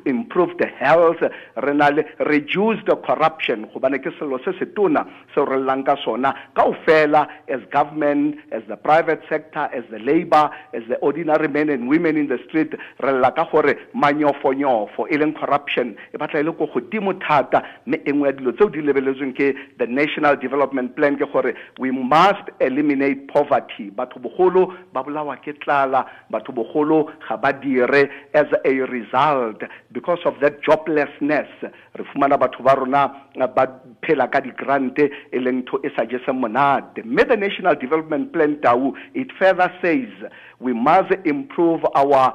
improved 0.06 0.62
health 0.78 1.22
re 1.56 1.74
na 1.74 1.88
le 1.88 2.04
reduced 2.20 2.88
corruption. 3.06 3.66
Gobane 3.74 4.02
ke 4.02 4.10
selo 4.18 4.38
se 4.44 4.52
se 4.58 4.66
tona 4.74 5.04
seo 5.34 5.44
re 5.44 5.58
llang 5.58 5.84
ka 5.84 5.96
sona 6.04 6.34
kaofela 6.56 7.26
as 7.48 7.60
government 7.70 8.36
as 8.52 8.62
the 8.68 8.76
private 8.76 9.22
sector 9.28 9.68
as 9.72 9.84
the 9.90 9.98
labor 9.98 10.50
as 10.72 10.82
the 10.88 10.96
ordinary 10.98 11.48
men 11.48 11.68
and 11.68 11.88
women 11.88 12.16
in 12.16 12.28
the 12.28 12.38
street. 12.48 12.74
Re 13.00 13.12
lla 13.12 13.32
ka 13.32 13.48
gore 13.50 13.76
manyofonyofo 14.44 15.08
e 15.08 15.17
leng 15.17 15.32
corruption 15.35 15.96
e 16.12 16.19
batla 16.19 16.41
e 16.41 16.43
le 16.43 16.52
ko 16.52 16.67
godimo 16.67 17.12
thata. 17.14 17.62
Mme 17.87 18.00
e 18.05 18.12
nngwe 18.12 18.29
ya 18.29 18.32
dilo 18.32 18.52
tseo 18.52 18.69
di 18.69 18.81
lebeletsweng 18.81 19.35
ke 19.35 19.55
the 19.79 19.87
national 19.87 20.37
development 20.37 20.94
plan 20.96 21.17
ke 21.17 21.25
gore 21.32 21.55
we 21.79 21.91
must 21.91 22.50
eliminate 22.61 23.29
poverty. 23.29 23.91
Batho 23.91 24.20
bogolo 24.20 24.73
ba 24.93 25.02
bolawa 25.02 25.37
ke 25.37 25.55
tlala 25.61 26.06
batho 26.31 26.52
bogolo 26.52 27.11
ga 27.29 27.37
ba 27.37 27.52
dire 27.52 28.11
as 28.35 28.46
a 28.64 28.73
result. 28.87 29.62
Because 29.93 30.20
of 30.25 30.35
that 30.41 30.62
joblessness 30.62 31.49
re 31.62 32.05
fumana 32.12 32.38
batho 32.38 32.62
ba 32.62 32.76
rona 32.76 33.12
ba 33.49 33.67
phela 34.02 34.31
ka 34.31 34.41
di-grante 34.41 35.11
e 35.32 35.38
leng 35.38 35.64
ntho 35.64 35.81
e 35.85 35.91
sa 35.96 36.05
jeseng 36.05 36.41
monate. 36.41 37.02
Mme 37.05 37.25
the 37.29 37.37
national 37.37 37.75
development 37.76 38.32
plan 38.32 38.61
tau 38.61 38.94
it 39.14 39.31
further 39.38 39.73
says 39.82 40.08
we 40.60 40.72
must 40.72 41.13
improve 41.24 41.84
our 41.94 42.34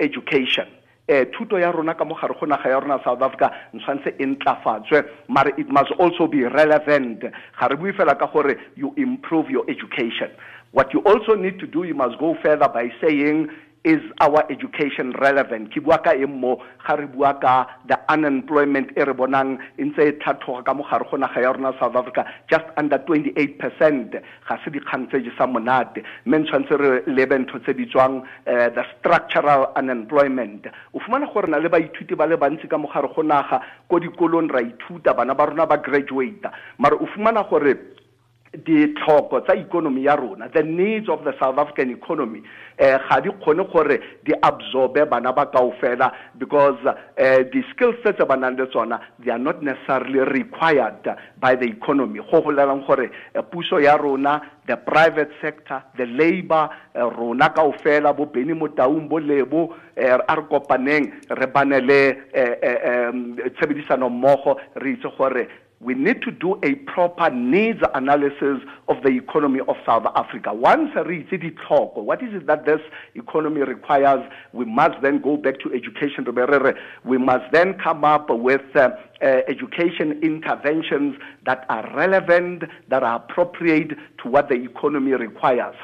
education 0.00 0.66
eh 1.08 1.26
thuto 1.32 1.58
ya 1.58 1.70
rona 1.72 1.94
ka 1.94 2.04
mogare 2.04 2.34
go 2.38 2.46
naga 2.46 2.68
ya 2.70 2.80
rona 2.80 3.00
south 3.04 3.22
africa 3.22 3.50
e 3.72 4.26
ntlafatswe 4.26 5.04
mare 5.28 5.52
it 5.58 5.68
must 5.68 5.92
also 5.98 6.26
be 6.26 6.44
relevant. 6.48 7.20
Ga 7.60 7.66
re 7.68 7.76
bue 7.76 7.92
fela 7.92 8.18
ka 8.18 8.26
gore 8.26 8.56
you 8.76 8.94
improve 8.96 9.50
your 9.50 9.64
education. 9.68 10.30
What 10.72 10.92
you 10.92 11.00
also 11.00 11.34
need 11.34 11.58
to 11.60 11.66
do 11.66 11.84
you 11.84 11.94
must 11.94 12.18
go 12.18 12.36
further 12.42 12.68
by 12.68 12.90
saying 13.00 13.48
is 13.84 14.00
our 14.20 14.44
education 14.50 15.12
relevant. 15.20 15.68
Ke 15.72 15.84
bua 15.84 16.00
ka 16.00 16.16
eng 16.16 16.40
mo 16.40 16.56
ga 16.86 16.96
re 16.96 17.06
bua 17.06 17.36
ka 17.40 17.68
the 17.86 17.96
unemployment 18.08 18.90
e 18.96 19.04
re 19.04 19.12
bonang 19.12 19.60
e 19.78 19.84
ntse 19.84 20.08
e 20.08 20.12
tlhathoga 20.18 20.64
ka 20.64 20.72
mogare 20.72 21.04
go 21.10 21.16
naga 21.16 21.40
ya 21.40 21.52
rona 21.52 21.72
south 21.78 21.94
africa. 21.94 22.24
Just 22.48 22.64
under 22.76 22.98
28 22.98 23.58
percent 23.60 24.16
ga 24.16 24.56
se 24.64 24.70
dikgang 24.72 25.08
tse 25.12 25.28
sa 25.36 25.46
monate. 25.46 26.00
Mme 26.24 26.44
tshwanetse 26.48 26.74
re 26.80 27.02
lebe 27.06 27.36
ntho 27.44 27.60
tse 27.60 27.76
di 27.76 27.86
tswang 27.86 28.24
eh, 28.46 28.72
the 28.72 28.84
structural 28.98 29.72
unemployment. 29.76 30.66
O 30.94 30.98
fumana 31.00 31.28
gore 31.28 31.48
na 31.48 31.58
le 31.60 31.68
baithuti 31.68 32.16
ba 32.16 32.26
le 32.26 32.36
bantsi 32.36 32.66
ka 32.68 32.78
mogare 32.78 33.12
go 33.14 33.22
naga 33.22 33.60
ko 33.88 34.00
dikolong 34.00 34.48
ra 34.48 34.64
ithuta 34.64 35.12
bana 35.14 35.34
ba 35.34 35.44
rona 35.46 35.66
ba 35.66 35.76
graduata 35.76 36.50
mare 36.78 36.96
o 36.96 37.06
fumana 37.12 37.44
gore 37.44 37.76
ditlhoko 38.64 39.40
tsa 39.40 39.54
ikonomi 39.54 40.04
ya 40.04 40.16
rona 40.16 40.48
the 40.48 40.62
needs 40.62 41.08
of 41.08 41.24
the 41.24 41.32
south 41.40 41.58
african 41.58 41.90
economy 41.90 42.42
eh 42.78 42.98
ga 43.08 43.20
di 43.20 43.30
kgone 43.30 43.64
gore 43.72 44.00
di 44.24 44.32
absorbe 44.42 45.06
bana 45.06 45.32
ba 45.32 45.46
kaofela 45.46 46.12
because 46.38 46.78
eh 47.16 47.44
di-skills 47.50 47.96
tse 48.02 48.12
tse 48.14 48.24
ba 48.26 48.36
nang 48.36 48.56
le 48.56 48.66
tsona 48.66 49.00
they 49.18 49.30
are 49.30 49.38
not 49.38 49.62
necessarily 49.62 50.20
required 50.20 51.06
by 51.38 51.54
the 51.54 51.66
economy. 51.66 52.20
Go 52.30 52.42
bolelang 52.42 52.86
gore 52.86 53.10
eh, 53.34 53.42
puso 53.42 53.78
ya 53.80 53.96
rona 53.96 54.40
the 54.66 54.76
private 54.76 55.30
sector 55.40 55.82
the 55.96 56.06
labor 56.06 56.68
eh, 56.94 57.00
rona 57.00 57.50
kaofela 57.50 58.14
bo 58.16 58.26
beny 58.26 58.54
mo 58.54 58.68
taung 58.68 59.08
bo 59.08 59.18
lebo 59.18 59.74
eh, 59.96 60.10
a 60.10 60.34
re 60.34 60.42
kopaneng 60.50 61.12
re 61.30 61.46
bane 61.46 61.80
le 61.80 62.00
tshebedisano 63.54 64.08
mmogo 64.10 64.58
re 64.76 64.92
itse 64.92 65.08
gore 65.16 65.63
we 65.84 65.92
need 65.92 66.22
to 66.22 66.30
do 66.30 66.58
a 66.62 66.76
proper 66.90 67.28
needs 67.28 67.80
analysis 67.92 68.58
of 68.88 68.96
the 69.02 69.10
economy 69.10 69.60
of 69.68 69.76
South 69.84 70.06
Africa. 70.16 70.54
Once 70.54 70.90
re 71.04 71.26
itse 71.30 71.54
talk, 71.68 71.94
what 71.94 72.22
is 72.22 72.32
it 72.32 72.46
that 72.46 72.64
this 72.64 72.80
economy 73.14 73.60
requires? 73.60 74.24
We 74.54 74.64
must 74.64 75.02
then 75.02 75.20
go 75.20 75.36
back 75.36 75.60
to 75.60 75.74
education. 75.74 76.24
We 77.04 77.18
must 77.18 77.52
then 77.52 77.74
come 77.74 78.02
up 78.02 78.30
with 78.30 78.62
uh, 78.74 78.90
uh, 79.20 79.26
education 79.46 80.18
interventions 80.22 81.16
that 81.44 81.66
are 81.68 81.86
relevant, 81.94 82.64
that 82.88 83.02
are 83.02 83.16
appropriate 83.16 83.90
to 84.22 84.28
what 84.28 84.48
the 84.48 84.54
economy 84.54 85.12
requires. 85.12 85.74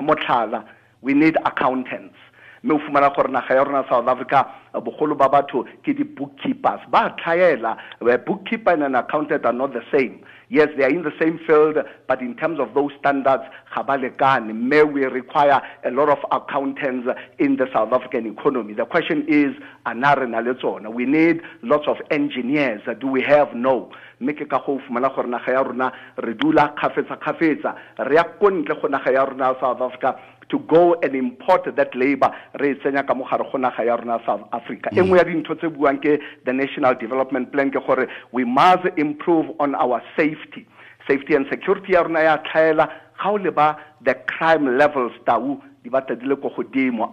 We 1.02 1.12
need 1.12 1.36
accountants. 1.44 2.16
Mme 2.62 2.74
o 2.74 2.78
fumana 2.78 3.10
gore 3.14 3.30
naga 3.30 3.54
ya 3.54 3.64
rona 3.64 3.84
south 3.88 4.08
africa 4.08 4.46
bogolo 4.74 5.16
ba 5.16 5.28
batho 5.28 5.64
ke 5.82 5.94
di-bookkeepers. 5.96 6.80
Ba 6.90 7.14
tlhaela 7.18 7.76
eh, 8.08 8.16
bookkeeper 8.16 8.72
and 8.72 8.84
an 8.84 8.94
are 8.96 9.52
not 9.52 9.72
the 9.72 9.82
same. 9.92 10.22
Yes 10.48 10.68
they 10.76 10.84
are 10.84 10.90
in 10.90 11.02
the 11.02 11.12
same 11.20 11.38
field 11.46 11.76
but 12.08 12.20
in 12.20 12.36
terms 12.36 12.58
of 12.60 12.74
those 12.74 12.92
standards 12.98 13.44
ga 13.74 13.82
ba 13.82 13.96
lekane. 13.98 14.52
Mme 14.52 14.92
we 14.92 15.04
require 15.06 15.60
a 15.84 15.90
lot 15.90 16.08
of 16.08 16.18
accountants 16.30 17.08
in 17.38 17.56
the 17.56 17.66
south 17.72 17.92
african 17.92 18.26
economy. 18.26 18.74
The 18.74 18.84
question 18.84 19.24
is 19.28 19.56
re 19.86 19.94
na 19.94 20.38
le 20.40 20.54
tsona? 20.54 20.92
We 20.92 21.06
need 21.06 21.40
lots 21.62 21.88
of 21.88 21.96
engineers. 22.10 22.82
Do 23.00 23.06
we 23.08 23.22
have? 23.22 23.54
No. 23.54 23.90
Mme 24.20 24.34
ke 24.34 24.48
ka 24.48 24.62
go 24.64 24.80
gore 24.88 25.26
naga 25.26 25.52
ya 25.52 25.62
rona 25.62 25.92
re 26.18 26.34
dula 26.34 26.74
kgafetsa-kgafetsa. 26.76 27.74
Re 28.06 28.14
ya 28.14 28.24
ko 28.24 28.50
ntle 28.50 28.80
go 28.80 28.88
naga 28.88 29.12
ya 29.12 29.24
rona 29.24 29.54
south 29.60 29.80
africa 29.80 30.16
to 30.50 30.58
go 30.60 30.94
and 31.02 31.14
import 31.14 31.64
that 31.76 31.94
labor. 31.94 32.30
Re 32.58 32.74
tsenya 32.74 33.06
ka 33.06 33.14
mogare 33.14 33.50
go 33.50 33.58
naga 33.58 33.84
ya 33.84 33.96
rona 33.96 34.20
south 34.26 34.48
africa. 34.52 34.90
Ya 34.92 35.02
dintho 35.02 35.54
tse 35.58 35.68
buang 35.68 36.02
ke 36.02 36.20
the 36.44 36.52
national 36.52 36.94
development 36.94 37.52
plan 37.52 37.70
ke 37.70 37.84
gore 37.86 38.06
we 38.32 38.44
must 38.44 38.86
improve 38.96 39.46
on 39.58 39.74
our 39.74 40.02
safety. 40.16 40.66
Safety 41.08 41.34
and 41.34 41.46
security 41.50 41.92
ya 41.92 42.02
rona 42.02 42.20
ya 42.20 42.36
tlhaela. 42.38 42.88
Ga 43.22 43.30
o 43.30 43.38
leba 43.38 43.76
the 44.04 44.14
crime 44.26 44.76
levels 44.76 45.12
tau 45.26 45.62
di 45.82 45.90
batla 45.90 46.16
ko 46.36 46.50
godimo. 46.50 47.08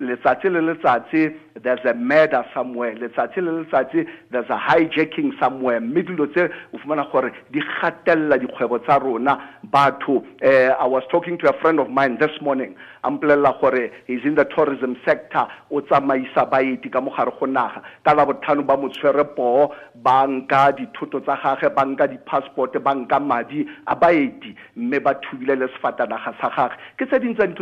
Letsatsi 0.00 0.48
le 0.48 0.60
letsatsi 0.60 1.34
there's 1.62 1.84
a 1.84 1.92
murder 1.92 2.42
somewhere. 2.54 2.94
Letsatsi 2.96 3.36
le 3.36 3.64
letsatsi 3.64 4.06
there's 4.30 4.48
a 4.48 4.56
hijacking 4.56 5.38
somewhere. 5.38 5.78
Mme 5.80 6.02
dilo 6.02 6.26
tse 6.26 6.48
o 6.72 6.78
fumana 6.78 7.04
gore 7.12 7.32
di 7.52 7.60
gatelela 7.60 8.38
dikgwebo 8.38 8.78
tsa 8.84 8.98
rona. 8.98 9.38
Batho 9.70 10.24
uh, 10.42 10.74
i 10.80 10.86
was 10.86 11.02
talking 11.10 11.36
to 11.38 11.48
a 11.48 11.60
friend 11.60 11.78
of 11.78 11.90
mine 11.90 12.16
this 12.18 12.30
morning. 12.40 12.74
A 13.04 13.10
mpolelela 13.10 13.60
gore 13.60 13.90
he's 14.06 14.20
in 14.24 14.36
the 14.36 14.44
tourism 14.44 14.96
sector. 15.04 15.46
O 15.70 15.82
tsamaisa 15.82 16.48
baeti 16.50 16.90
ka 16.90 17.00
mogare 17.00 17.38
go 17.38 17.44
naga. 17.44 17.82
Ka 18.04 18.14
ba 18.14 18.76
mo 18.76 18.88
poo 19.36 19.74
ba 19.96 20.26
nka 20.26 20.72
dithoto 20.78 21.20
tsa 21.20 21.36
gage 21.42 21.74
ba 21.74 21.84
nka 21.84 22.06
di-passport 22.08 22.72
ba 22.82 22.94
nka 22.94 23.20
madi 23.20 23.66
a 23.86 23.94
baeti. 23.94 24.56
Mme 24.76 24.98
ba 25.00 25.14
thubile 25.14 25.56
le 25.56 25.68
sefatanaga 25.68 26.34
sa 26.40 26.48
gage. 26.56 26.76
Ke 26.96 27.04
tse 27.04 27.20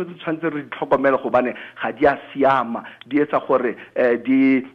tse 0.09 0.19
tshwanetse 0.19 0.49
re 0.49 0.61
di 0.63 0.69
tlhokomele 0.69 1.17
gobane 1.21 1.53
ga 1.81 1.91
di 1.91 2.05
a 2.05 2.17
siama. 2.31 2.83
Di 3.07 3.19
etsa 3.19 3.39
gore 3.45 3.75
um 3.95 4.17
di 4.23 4.65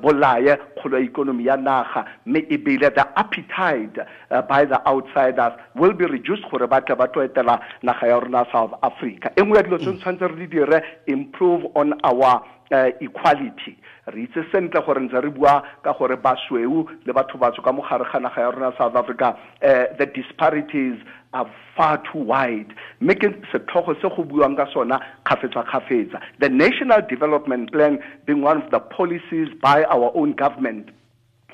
bolaye 0.00 0.56
kgolo 0.76 0.98
ya 0.98 1.04
ikonomi 1.04 1.44
ya 1.44 1.56
naga 1.56 2.04
mme 2.26 2.46
ebile 2.50 2.90
the 2.94 3.04
appetite 3.16 3.98
uh, 4.30 4.42
by 4.42 4.64
the 4.64 4.80
outsiders 4.88 5.52
will 5.74 5.92
be 5.92 6.06
reduced 6.06 6.44
gore 6.50 6.66
ba 6.66 6.80
tle 6.80 6.94
ba 6.96 7.08
tlo 7.08 7.22
etela 7.26 7.60
naga 7.82 8.06
ya 8.06 8.20
rona 8.20 8.46
south 8.52 8.72
africa. 8.82 9.30
E 9.36 9.42
nngwe 9.42 9.56
ya 9.56 9.62
dilo 9.62 9.78
tse 9.78 9.92
tshwanetse 9.98 10.28
re 10.28 10.36
di 10.36 10.46
dire 10.46 10.82
improve 11.06 11.66
on 11.74 11.94
our 12.04 12.42
uh, 12.70 12.90
equality. 13.00 13.76
Re 14.06 14.22
itse 14.22 14.44
sentle 14.52 14.82
gore 14.86 15.00
ntse 15.00 15.20
re 15.20 15.30
bua 15.30 15.62
ka 15.82 15.92
gore 15.98 16.16
basweu 16.16 16.86
le 17.04 17.12
batho 17.12 17.38
batsho 17.38 17.62
ka 17.62 17.72
mogare 17.72 18.04
ga 18.12 18.18
naga 18.20 18.40
ya 18.40 18.50
rona 18.50 18.72
south 18.78 18.94
africa 18.96 19.36
uh, 19.62 19.84
the 19.98 20.06
disparities 20.06 20.94
are 21.36 21.50
far 21.76 22.02
too 22.08 22.24
wide 22.32 22.72
ke 23.20 23.28
setlhogo 23.52 23.94
se 24.00 24.08
go 24.16 24.24
buang 24.24 24.56
ka 24.56 24.66
sona 24.72 25.00
kgafetsa-kgafetsa. 25.26 26.20
The 26.40 26.48
national 26.48 27.02
development 27.08 27.72
plan 27.72 27.98
being 28.24 28.40
one 28.40 28.62
of 28.62 28.70
the 28.70 28.80
policies 28.80 29.48
by 29.60 29.84
our 29.84 30.10
own 30.14 30.32
government 30.32 30.90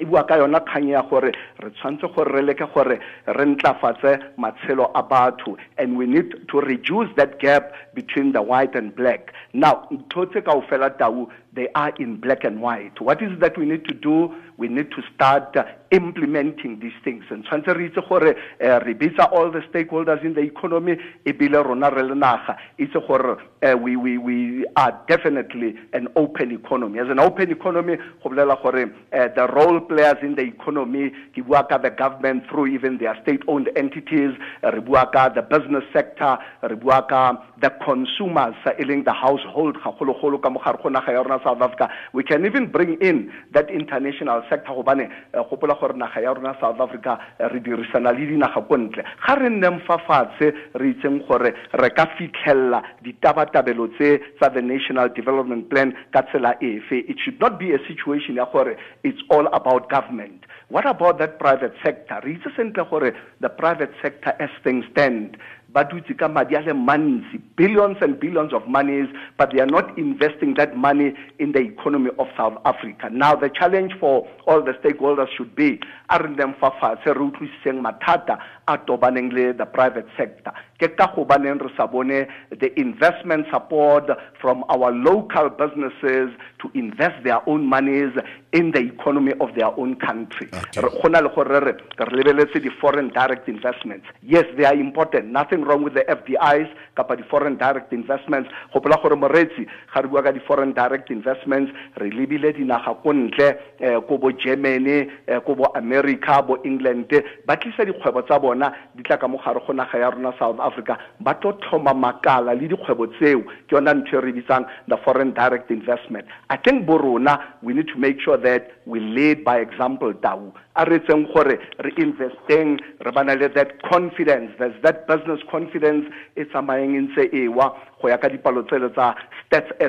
e 0.01 0.05
bua 0.05 0.25
ka 0.25 0.37
yona 0.37 0.61
kgang 0.61 0.89
ya 0.89 1.03
gore 1.03 1.33
re 1.63 1.71
tshwanetse 1.71 2.09
gore 2.15 2.33
re 2.33 2.43
leke 2.43 2.67
gore 2.75 2.99
re 3.27 3.45
ntlafatse 3.45 4.19
matshelo 4.39 4.91
a 4.95 5.03
batho 5.03 5.57
and 5.79 5.97
we 5.97 6.07
need 6.07 6.33
to 6.49 6.61
reduce 6.61 7.11
that 7.17 7.39
gap 7.39 7.73
between 7.95 8.33
the 8.33 8.41
white 8.41 8.75
and 8.75 8.97
black. 8.97 9.33
Now 9.53 9.87
ntho 9.93 10.27
tse 10.31 10.41
kao 10.41 10.63
fela 10.63 10.97
tau 10.99 11.29
they 11.53 11.69
are 11.75 11.93
in 11.99 12.17
black 12.17 12.45
and 12.45 12.63
white. 12.63 13.01
What 13.01 13.21
is 13.23 13.39
that 13.41 13.59
we 13.59 13.67
need 13.67 13.85
to 13.85 13.95
do 13.95 14.35
we 14.63 14.69
need 14.69 14.93
to 14.93 15.03
start 15.13 15.57
uh, 15.57 15.65
implementing 15.91 16.79
these 16.79 16.99
things. 17.03 17.25
And 17.31 17.45
tshwanetse 17.45 17.77
re 17.77 17.89
itse 17.91 18.01
gore 18.09 18.31
uh, 18.31 18.81
re 18.87 18.95
bitsa 18.95 19.25
all 19.33 19.51
the 19.51 19.59
stakeholders 19.71 20.25
in 20.25 20.35
the 20.35 20.41
economy 20.41 20.97
e 21.27 21.33
bile 21.33 21.65
rona 21.65 21.91
re 21.91 22.03
le 22.03 22.15
naga. 22.15 22.57
Itse 22.79 23.01
gore 23.09 23.43
uh, 23.63 23.77
we, 23.77 23.97
we, 23.97 24.19
we 24.19 24.65
are 24.77 24.93
definitely 25.09 25.75
an 25.93 26.07
open 26.15 26.53
economy. 26.53 27.01
As 27.01 27.09
an 27.11 27.19
open 27.19 27.51
economy 27.51 27.97
go 28.23 28.31
bolela 28.31 28.63
gore 28.63 28.85
uh, 28.85 29.29
the 29.35 29.49
role 29.53 29.81
players 29.81 30.19
in 30.23 30.37
the 30.37 30.43
economy 30.43 31.11
ke 31.35 31.45
bua 31.45 31.65
ka 31.69 31.79
the 31.79 31.91
government 31.91 32.45
through 32.49 32.69
even 32.69 32.99
their 32.99 33.19
state 33.23 33.43
owned 33.49 33.69
entities 33.75 34.31
re 34.63 34.81
bua 34.81 35.11
ka 35.13 35.29
the 35.29 35.43
business 35.43 35.83
sector 35.93 36.39
re 36.63 36.77
bua 36.77 37.05
ka 37.09 37.37
the 37.61 37.71
consumers 37.85 38.55
e 38.79 38.85
leng 38.85 39.05
the 39.05 39.13
household 39.13 39.77
gagologolo 39.83 40.41
ka 40.41 40.49
mogare 40.49 40.81
go 40.81 40.89
naga 40.89 41.11
ya 41.11 41.23
rona 41.23 41.43
south 41.43 41.61
africa. 41.61 41.91
We 42.13 42.23
can 42.23 42.47
even 42.47 42.71
bring 42.71 43.01
in 43.01 43.33
that 43.53 43.69
international 43.69 44.43
sector 44.53 44.77
gobane 44.77 45.09
gopola 45.49 45.73
eh, 45.75 45.81
gore 45.81 45.97
naga 45.97 46.21
ya 46.21 46.35
rona 46.37 46.53
south 46.61 46.81
africa 46.81 47.17
eh, 47.41 47.49
re 47.49 47.61
dirisana 47.61 48.13
le 48.13 48.27
dinaga 48.29 48.61
ko 48.69 48.77
ntle 48.77 49.03
ga 49.25 49.35
re 49.41 49.49
nneng 49.49 49.81
fa 49.89 49.97
fatshe 50.05 50.53
re 50.77 50.93
itseng 50.93 51.25
gore 51.27 51.55
re 51.81 51.91
ka 51.97 52.07
fitlhelela 52.19 52.83
ditabatabelo 53.03 53.89
tse 53.97 54.21
tsa 54.37 54.51
the 54.53 54.61
national 54.61 55.09
development 55.09 55.69
plan 55.71 55.95
ka 56.13 56.23
tsela 56.29 56.53
efe. 56.61 57.01
It 57.09 57.17
should 57.25 57.41
not 57.41 57.59
be 57.59 57.73
a 57.73 57.81
situation 57.89 58.37
ya 58.37 58.47
gore 58.53 58.77
it's 59.03 59.23
all 59.31 59.47
about 59.53 59.89
government. 59.89 60.45
What 60.69 60.87
about 60.87 61.19
that 61.19 61.39
private 61.39 61.73
sector? 61.85 62.21
Re 62.25 62.37
itse 62.37 62.53
sentle 62.57 62.85
gore 62.91 63.13
the 63.41 63.49
private 63.49 63.93
sector 64.03 64.35
as 64.39 64.51
things 64.65 64.85
stand 64.93 65.37
ba 65.73 65.85
dutse 65.85 66.17
ka 66.19 66.29
madi 66.29 66.55
a 66.55 66.61
le 66.61 66.73
mantsi 66.75 67.41
billions 67.57 67.97
and 68.01 68.19
billions 68.21 68.53
of 68.53 68.67
monies 68.69 69.09
but 69.39 69.51
they 69.53 69.61
are 69.61 69.67
not 69.67 69.97
investing 69.99 70.55
that 70.55 70.77
money 70.77 71.15
in 71.39 71.53
the 71.53 71.61
economy 71.61 72.11
of 72.19 72.27
south 72.37 72.59
africa. 72.65 73.09
Now 73.11 73.35
the 73.35 73.49
challenge 73.49 73.93
for 73.99 74.27
all 74.47 74.63
the 74.63 74.73
stakeholders 74.83 75.29
should 75.37 75.55
be 75.55 75.81
a 76.11 76.23
re 76.23 76.35
neng 76.35 76.55
fa 76.61 76.71
fatshe 76.81 77.07
re 77.07 77.15
utlwisiseng 77.15 77.81
mathata 77.83 78.39
a 78.69 78.79
tobaneng 78.79 79.33
le 79.33 79.53
the 79.53 79.67
private 79.67 80.07
sector 80.17 80.53
ke 80.83 80.97
ka 80.99 81.07
go 81.15 81.23
baneng 81.25 81.63
re 81.63 81.71
sa 81.77 81.87
bone 81.87 82.27
the 82.51 82.69
investment 82.75 83.47
support 83.55 84.11
from 84.41 84.65
our 84.69 84.91
local 84.91 85.47
businesses 85.51 86.35
to 86.59 86.67
invest 86.75 87.23
their 87.23 87.39
own 87.49 87.63
monies 87.67 88.11
in 88.53 88.73
the 88.73 88.81
economy 88.81 89.33
of 89.41 89.55
their 89.55 89.71
own 89.79 89.95
country. 89.97 90.51
Go 90.75 91.09
na 91.09 91.21
le 91.21 91.31
gore 91.31 91.47
re 91.47 91.61
re 91.61 91.75
lebeletse 92.11 92.59
di-foreign 92.61 93.09
direct 93.15 93.49
investments. 93.49 94.07
Yes 94.23 94.45
they 94.57 94.65
are 94.65 94.75
important. 94.75 95.31
Nothing 95.31 95.63
wrong 95.63 95.83
with 95.85 95.95
the 95.95 96.03
fdis 96.03 96.69
kapa 96.97 97.17
di-foreign 97.17 97.57
direct 97.57 97.93
investments. 97.93 98.51
Gopola 98.75 98.99
gore 99.03 99.15
moretsi 99.15 99.67
ga 99.95 100.01
re 100.03 100.09
bua 100.09 100.23
ka 100.23 100.33
di-foreign 100.33 100.73
direct 100.73 101.11
investments 101.11 101.71
re 101.97 102.11
lebile 102.11 102.53
dinaga 102.53 102.99
ko 103.03 103.13
ntle 103.13 103.49
um 103.81 104.03
ko 104.03 104.19
bo 104.19 104.33
germany 104.33 105.07
um 105.29 105.41
ko 105.47 105.55
bo 105.55 105.71
america 105.79 106.43
bo 106.43 106.59
england. 106.65 107.07
Ba 107.47 107.57
tlisa 107.57 107.87
dikgwebo 107.87 108.27
tsa 108.27 108.39
bona 108.39 108.73
di 108.95 109.03
tla 109.03 109.17
ka 109.17 109.29
mogare 109.29 109.63
go 109.67 109.73
naga 109.73 109.99
ya 109.99 110.11
rona 110.11 110.35
south 110.39 110.59
africa 110.59 110.72
ba 111.21 111.35
tlo 111.35 111.53
tlhoma 111.53 111.95
makala 111.95 112.55
le 112.55 112.69
dikgwebo 112.69 113.07
tseo 113.19 113.43
ke 113.69 113.73
yona 113.73 113.95
ntho 113.95 114.21
re 114.21 114.33
bitsang 114.33 114.67
the 114.89 114.97
foreign 115.05 115.33
direct 115.33 115.71
investment. 115.71 116.27
I 116.51 116.57
think 116.57 116.87
bo 116.87 116.99
rona 116.99 117.39
we 117.63 117.75
need 117.75 117.89
to 117.89 117.99
make 117.99 118.21
sure 118.21 118.37
that 118.39 118.71
we 118.87 119.01
lead 119.01 119.45
by 119.45 119.59
example 119.59 120.13
tau 120.15 120.53
a 120.77 120.85
re 120.85 120.99
tseng 121.01 121.27
gore 121.33 121.59
re 121.85 121.93
investeng 121.99 122.81
re 123.01 123.11
bana 123.13 123.35
le 123.35 123.49
that 123.49 123.83
confidence 123.83 124.51
there's 124.59 124.81
that 124.83 125.07
business 125.07 125.41
confidence 125.51 126.07
e 126.37 126.45
tsamayeng 126.45 126.97
e 126.97 127.01
ntse 127.07 127.29
ewa 127.33 127.77
go 128.03 128.09
ya 128.09 128.19
ka 128.19 128.29
dipalo 128.29 128.63
tsele 128.67 128.91
tsa 128.91 129.15
stats 129.47 129.71
sa 129.79 129.89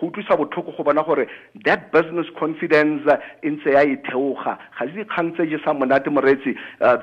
go 0.00 0.06
utlwisa 0.08 0.36
botlhoko 0.36 0.72
go 0.76 0.82
bona 0.84 1.02
gore 1.04 1.26
that 1.64 1.92
business 1.92 2.26
confidence 2.38 3.04
e 3.42 3.50
ntse 3.50 3.70
ya 3.76 3.84
itheoga 3.84 4.56
ga 4.78 4.86
se 4.86 4.92
dikgang 4.96 5.32
tse 5.36 5.46
je 5.52 5.58
sa 5.64 5.72
monate 5.74 6.10
moretsi 6.10 6.56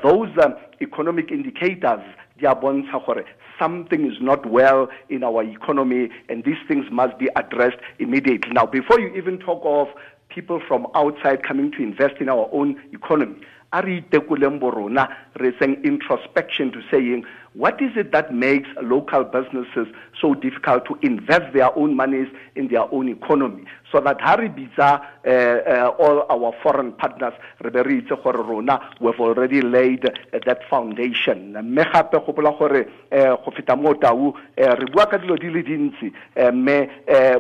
those 0.04 0.34
uh, 0.42 0.50
economic 0.82 1.32
indicators 1.32 2.02
di 2.40 2.46
a 2.46 2.56
bontsha 2.56 3.00
gore 3.06 3.24
something 3.60 4.06
is 4.10 4.18
not 4.22 4.46
well 4.50 4.88
in 5.10 5.24
our 5.24 5.44
economy 5.44 6.10
and 6.30 6.44
these 6.46 6.62
things 6.68 6.86
must 6.92 7.18
be 7.20 7.28
addressed 7.36 7.78
immediately. 8.00 8.52
Now 8.54 8.66
before 8.66 9.00
you 9.00 9.10
even 9.16 9.38
talk 9.38 9.62
of 9.66 9.88
people 10.30 10.62
from 10.68 10.88
outside 10.96 11.44
coming 11.44 11.72
to 11.74 11.84
invest 11.84 12.16
in 12.22 12.30
our 12.30 12.50
own 12.54 12.80
economy 12.94 13.36
a 13.72 13.82
re 13.82 14.02
itekoleng 14.02 14.60
bo 14.60 14.72
rona 14.72 15.08
re 15.36 15.52
seng 15.60 15.78
introspection 15.84 16.72
to 16.72 16.82
saying 16.92 17.26
what 17.54 17.82
is 17.82 17.92
it 17.96 18.12
that 18.12 18.34
makes 18.34 18.70
local 18.82 19.24
businesses 19.24 19.88
so 20.22 20.34
difficult 20.36 20.86
to 20.86 20.98
invest 21.02 21.52
their 21.54 21.76
own 21.78 21.96
monies 21.96 22.28
in 22.56 22.68
their 22.68 22.92
own 22.94 23.10
economy? 23.10 23.64
So 23.92 24.00
that 24.02 24.22
ha 24.22 24.36
re 24.36 24.50
bitsa 24.50 25.02
uh, 25.26 25.30
uh, 25.30 25.88
all 25.98 26.26
our 26.30 26.54
foreign 26.62 26.94
partners 26.94 27.34
re 27.62 27.70
be 27.72 27.82
re 27.82 28.02
itse 28.02 28.16
gore 28.24 28.44
rona 28.44 28.80
we've 29.02 29.20
already 29.20 29.62
laid 29.62 30.06
uh, 30.06 30.40
that 30.46 30.62
foundation. 30.70 31.54
Mme 31.54 31.84
gape 31.92 32.22
gopola 32.26 32.58
gore 32.58 32.86
go 33.12 33.52
feta 33.56 33.76
mo 33.76 33.94
tau 33.94 34.36
re 34.56 34.86
bua 34.94 35.08
ka 35.08 35.18
dilo 35.18 35.36
di 35.36 35.50
le 35.50 35.64
dintsi. 35.64 36.14
Mme 36.54 36.78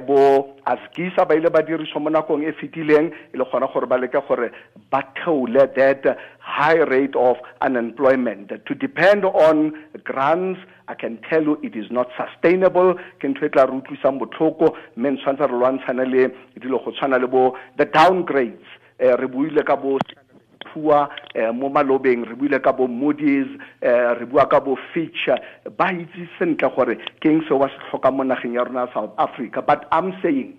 bo 0.07 0.57
ASGISA 0.65 1.27
ba 1.27 1.35
ile 1.35 1.49
ba 1.49 1.61
diriswa 1.61 2.01
mo 2.01 2.09
nakong 2.09 2.43
e 2.43 2.51
fetileng 2.53 3.13
e 3.31 3.37
le 3.37 3.45
gona 3.45 3.67
gore 3.71 3.85
ba 3.85 3.97
leke 3.97 4.19
gore 4.27 4.49
ba 4.89 5.03
theole 5.13 5.69
that 5.75 6.17
high 6.39 6.81
rate 6.89 7.15
of 7.15 7.37
unemployment. 7.61 8.49
To 8.65 8.75
depend 8.75 9.25
on 9.25 9.73
grants 10.03 10.59
I 10.87 10.95
can 10.95 11.19
tell 11.29 11.43
you 11.43 11.59
it 11.61 11.75
is 11.75 11.91
not 11.91 12.07
sustainable. 12.17 12.95
Ke 13.21 13.29
ntho 13.29 13.45
e 13.45 13.49
tla 13.49 13.65
re 13.65 13.77
utlwisang 13.77 14.19
botlhoko 14.19 14.75
mme 14.95 15.17
le 16.05 16.29
dilo 16.59 16.83
go 16.83 16.91
le 17.07 17.27
bo 17.27 17.57
the 17.77 17.85
downgrades. 17.85 18.65
Eh, 18.99 19.15
re 19.15 19.27
bo 19.27 19.99
phua 20.73 21.09
eh, 21.35 21.51
mo 21.51 21.69
malobeng 21.69 22.25
re 22.25 22.35
buile 22.35 22.59
ka 22.61 22.71
bo 22.71 22.87
Moody's 22.87 23.47
eh, 23.81 24.13
re 24.19 24.25
bua 24.25 24.45
ka 24.45 24.59
bo 24.59 24.77
Fitch. 24.93 25.29
Ba 25.77 25.91
itse 25.93 26.27
sentle 26.37 26.69
gore 26.75 26.95
ke 27.21 27.29
eng 27.29 27.41
se 27.47 27.53
wa 27.53 27.67
se 27.67 27.77
tlhoka 27.89 28.11
mo 28.11 28.23
nageng 28.23 28.53
ya 28.53 28.63
rona 28.63 28.89
South 28.93 29.13
Africa. 29.17 29.61
But 29.61 29.87
I'm 29.91 30.13
saying 30.21 30.58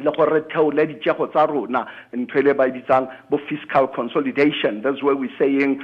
le 0.00 0.10
gore 0.10 0.32
re 0.32 0.40
theole 0.52 0.86
ditjego 0.86 1.26
tsa 1.28 1.46
rona 1.46 1.86
ntho 2.12 2.38
ele 2.38 2.54
ba 2.54 2.68
bitsang 2.68 3.08
bo 3.30 3.38
fiscal 3.48 3.88
consolidation. 3.88 4.82
That's 4.82 5.02
where 5.02 5.16
we're 5.16 5.30
saying 5.38 5.80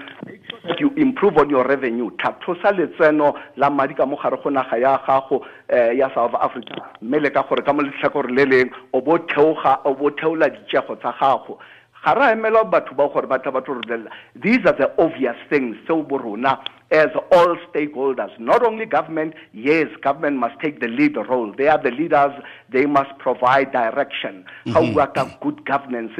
that 0.69 0.81
you 0.81 0.91
improve 0.97 1.39
on 1.39 1.51
your 1.51 1.65
revenue. 1.65 2.11
Tlhatlosa 2.19 2.73
letseno 2.73 3.35
la 3.57 3.71
madi 3.71 3.95
ka 3.95 4.07
mogare 4.07 4.43
go 4.43 4.51
naga 4.51 4.79
ya 4.79 4.99
gago 5.07 5.45
eh, 5.69 5.93
ya 5.97 6.09
south 6.15 6.35
africa. 6.41 6.75
Mme 7.03 7.21
le 7.21 7.31
ka 7.31 7.43
gore 7.49 7.63
ka 7.63 7.73
mo 7.73 7.83
letlhakore 7.83 8.31
le 8.31 8.45
leng 8.45 8.71
o 8.93 9.01
bo 9.01 9.19
theola 9.19 10.51
ditjego 10.51 10.97
tsa 10.97 11.15
gago. 11.21 11.59
Ga 12.05 12.13
ra 12.13 12.33
emela 12.33 12.65
batho 12.65 12.95
ba 12.95 13.09
gore 13.09 13.27
ba 13.27 13.39
tla 13.39 13.51
ba 13.51 13.63
tlo 13.63 13.75
re 13.75 13.81
bolelela 13.81 14.11
these 14.37 14.61
are 14.67 14.77
the 14.77 14.91
obvious 14.99 15.37
things 15.49 15.77
tseo 15.85 16.03
bo 16.03 16.19
rona 16.19 16.59
as 16.95 17.09
all 17.33 17.57
stakeholders, 17.73 18.31
not 18.39 18.65
only 18.65 18.87
government, 18.87 19.35
yes, 19.53 19.89
government 20.01 20.37
must 20.37 20.61
take 20.61 20.79
the 20.81 20.87
lead 20.87 21.17
role. 21.17 21.53
They 21.59 21.67
are 21.67 21.83
the 21.83 21.91
leaders, 21.91 22.33
they 22.71 22.87
must 22.87 23.19
provide 23.19 23.73
direction. 23.73 24.45
How 24.67 24.83
mm-hmm. 24.83 24.95
work 24.95 25.17
out 25.17 25.41
good 25.41 25.65
governance, 25.65 26.13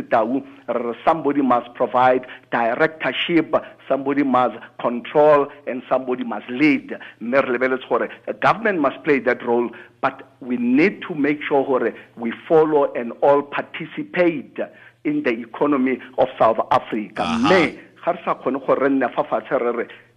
somebody 1.05 1.43
must 1.43 1.73
provide 1.75 2.27
directorship, 2.51 3.55
somebody 3.89 4.25
must 4.25 4.57
control, 4.81 5.47
and 5.69 5.83
somebody 5.89 6.25
must 6.25 6.49
lead. 6.51 6.93
The 7.21 8.37
government 8.41 8.81
must 8.81 9.05
play 9.05 9.21
that 9.21 9.47
role, 9.47 9.71
but 10.01 10.29
we 10.41 10.57
need 10.57 11.03
to 11.03 11.15
make 11.15 11.41
sure 11.49 11.93
we 12.17 12.33
follow 12.49 12.93
and 12.95 13.13
all 13.23 13.43
participate 13.43 14.59
in 15.05 15.23
the 15.23 15.31
economy 15.31 16.01
of 16.19 16.29
South 16.37 16.59
Africa. 16.73 17.23
Uh-huh 17.23 17.71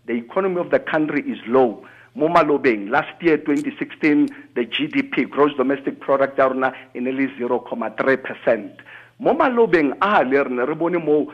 the 0.08 0.14
economy 0.14 0.60
of 0.60 0.72
the 0.72 0.80
country 0.80 1.22
is 1.30 1.38
low. 1.48 1.86
Mo 2.16 2.30
malobeng, 2.30 2.90
last 2.90 3.22
year, 3.22 3.38
2016, 3.38 4.30
the 4.56 4.66
GDP, 4.66 5.30
gross 5.30 5.54
domestic 5.56 6.00
product, 6.00 6.38
down 6.38 6.64
in 6.96 7.04
nearly 7.04 7.28
0.3%. 7.28 8.78
Mo 9.20 9.34
malobeng, 9.36 9.94
ah, 10.02 10.24
mo, 10.24 11.34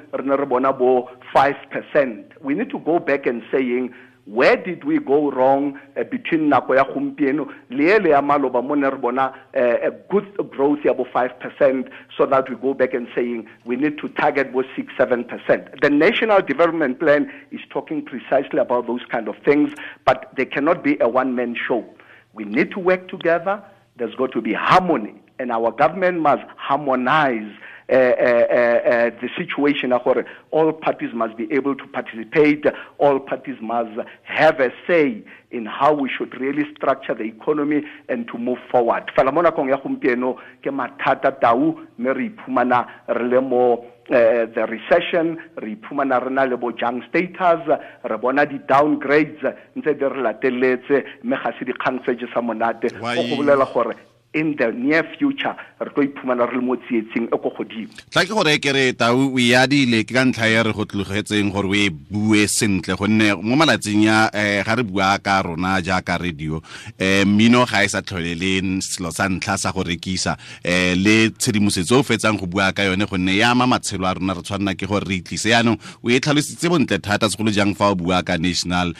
5%. 1.33 2.41
We 2.41 2.53
need 2.53 2.69
to 2.71 2.79
go 2.79 2.99
back 2.99 3.25
and 3.25 3.43
saying, 3.49 3.93
where 4.25 4.55
did 4.55 4.83
we 4.85 4.99
go 4.99 5.31
wrong 5.31 5.79
uh, 5.97 6.03
between 6.03 6.49
nako 6.49 6.75
ya 6.75 6.83
gompieno 6.83 7.47
le 7.69 7.95
ele 7.95 8.09
ya 8.09 8.21
maloba 8.21 8.61
mo 8.61 8.75
ne 8.75 8.89
re 8.89 8.97
bona 8.97 9.33
uh, 9.53 9.87
a 9.87 9.91
good 10.09 10.25
growth 10.51 10.85
ya 10.85 10.93
bo 10.93 11.05
5% 11.13 11.89
so 12.17 12.25
that 12.25 12.49
we 12.49 12.55
go 12.55 12.73
back 12.73 12.93
and 12.93 13.07
saying 13.13 13.45
we 13.65 13.75
need 13.75 13.97
to 13.97 14.07
target 14.09 14.53
bo 14.53 14.63
6 14.75 14.93
7% 14.97 15.81
the 15.81 15.89
national 15.89 16.41
development 16.41 16.99
plan 16.99 17.29
is 17.51 17.59
talking 17.69 18.01
precisely 18.01 18.59
about 18.59 18.87
those 18.87 19.01
kind 19.11 19.27
of 19.27 19.35
things 19.43 19.71
but 20.05 20.31
they 20.37 20.45
cannot 20.45 20.83
be 20.83 20.97
a 21.01 21.07
one 21.07 21.35
man 21.35 21.55
show. 21.67 21.85
We 22.33 22.45
need 22.45 22.71
to 22.71 22.79
work 22.79 23.07
together. 23.07 23.61
There's 23.97 24.15
got 24.15 24.31
to 24.31 24.41
be 24.41 24.53
harmony 24.53 25.15
and 25.39 25.51
our 25.51 25.71
government 25.71 26.19
must 26.19 26.43
harmonize 26.57 27.51
uh, 27.89 27.93
uh, 27.93 27.97
uh, 27.97 29.09
the 29.21 29.29
situation 29.37 29.91
where 29.91 30.25
all 30.51 30.71
parties 30.71 31.13
must 31.13 31.35
be 31.37 31.51
able 31.51 31.75
to 31.75 31.85
participate, 31.87 32.65
all 32.97 33.19
parties 33.19 33.57
must 33.61 33.99
have 34.23 34.59
a 34.59 34.71
say 34.87 35.23
in 35.51 35.65
how 35.65 35.93
we 35.93 36.09
should 36.09 36.39
really 36.39 36.63
structure 36.75 37.13
the 37.13 37.23
economy 37.23 37.83
and 38.09 38.27
to 38.27 38.37
move 38.37 38.57
forward. 38.71 39.03
Fela 39.15 39.33
mo 39.33 39.41
nakong 39.41 39.69
ya 39.69 39.77
gompieno 39.77 40.37
ke 40.61 40.71
mathata 40.71 41.39
tau 41.39 41.79
me 41.97 42.09
re 42.09 42.29
iphumana 42.29 42.87
re 43.07 43.27
le 43.29 43.41
mo 43.41 43.85
Uh, 44.03 44.43
the 44.53 44.67
recession 44.67 45.39
re 45.55 45.77
iphumana 45.77 46.19
re 46.19 46.29
na 46.29 46.43
le 46.43 46.57
bo 46.57 46.73
junk 46.75 47.05
status 47.07 47.63
re 48.03 48.17
bona 48.17 48.43
di-downgrades 48.45 49.39
ntse 49.79 49.95
di 49.95 50.03
re 50.03 50.19
lateletse 50.19 51.23
mme 51.23 51.37
ga 51.39 51.53
se 51.55 51.63
dikgang 51.63 52.03
tse 52.03 52.19
je 52.19 52.27
sa 52.33 52.41
monate 52.41 52.91
go 52.91 52.99
go 52.99 53.23
bolela 53.39 53.63
gore 53.63 53.95
in 54.33 54.55
the 54.57 54.71
near 54.71 55.03
future 55.17 55.55
re 55.79 55.89
tlo 55.93 56.03
iphumana 56.03 56.45
re 56.49 56.57
le 56.57 56.61
mo 56.61 56.75
tsietseng 56.75 57.27
e 57.27 57.37
ko 57.37 57.49
godimo. 57.53 57.91
Tla 58.09 58.23
ke 58.25 58.33
gore 58.33 58.57
ke 58.57 58.71
re 58.73 58.93
tau 58.97 59.29
o 59.29 59.37
yadile 59.37 60.03
ke 60.03 60.13
ka 60.15 60.23
ntlha 60.25 60.47
ya 60.49 60.63
re 60.63 60.73
go 60.73 60.85
tlogetseng 60.85 61.51
gore 61.53 61.69
o 61.69 61.75
e 61.75 61.89
bue 61.89 62.47
sentle 62.47 62.95
gonne 62.97 63.35
mo 63.43 63.55
malatsing 63.59 64.03
ya 64.07 64.29
um 64.33 64.63
ga 64.65 64.75
re 64.79 64.83
bua 64.83 65.19
ka 65.19 65.41
rona 65.45 65.81
jaaka 65.81 66.17
radio 66.17 66.57
um 66.57 67.25
mmino 67.27 67.65
ga 67.69 67.83
e 67.83 67.87
sa 67.91 68.01
tlhole 68.01 68.33
le 68.33 68.81
selo 68.81 69.11
sa 69.11 69.27
ntlha 69.29 69.57
sa 69.57 69.71
go 69.71 69.83
rekisa 69.83 70.37
um 70.65 70.97
le 71.03 71.29
tshedimosetso 71.37 71.99
o 71.99 72.03
fetsang 72.03 72.39
go 72.39 72.47
bua 72.47 72.71
ka 72.73 72.83
yone 72.87 73.05
gonne 73.05 73.35
ya 73.37 73.51
ama 73.51 73.67
matshelo 73.67 74.07
a 74.07 74.13
rona 74.15 74.33
re 74.33 74.41
tshwanela 74.41 74.73
ke 74.73 74.87
gore 74.87 75.05
re 75.05 75.19
itlise. 75.21 75.51
Yaanong 75.53 75.77
o 76.01 76.09
e 76.09 76.19
tlhalositse 76.19 76.69
bontle 76.71 76.97
thata 76.97 77.29
segolo 77.29 77.51
jang 77.51 77.75
fa 77.75 77.91
o 77.91 77.95
bua 77.95 78.23
ka 78.23 78.37
national 78.37 78.93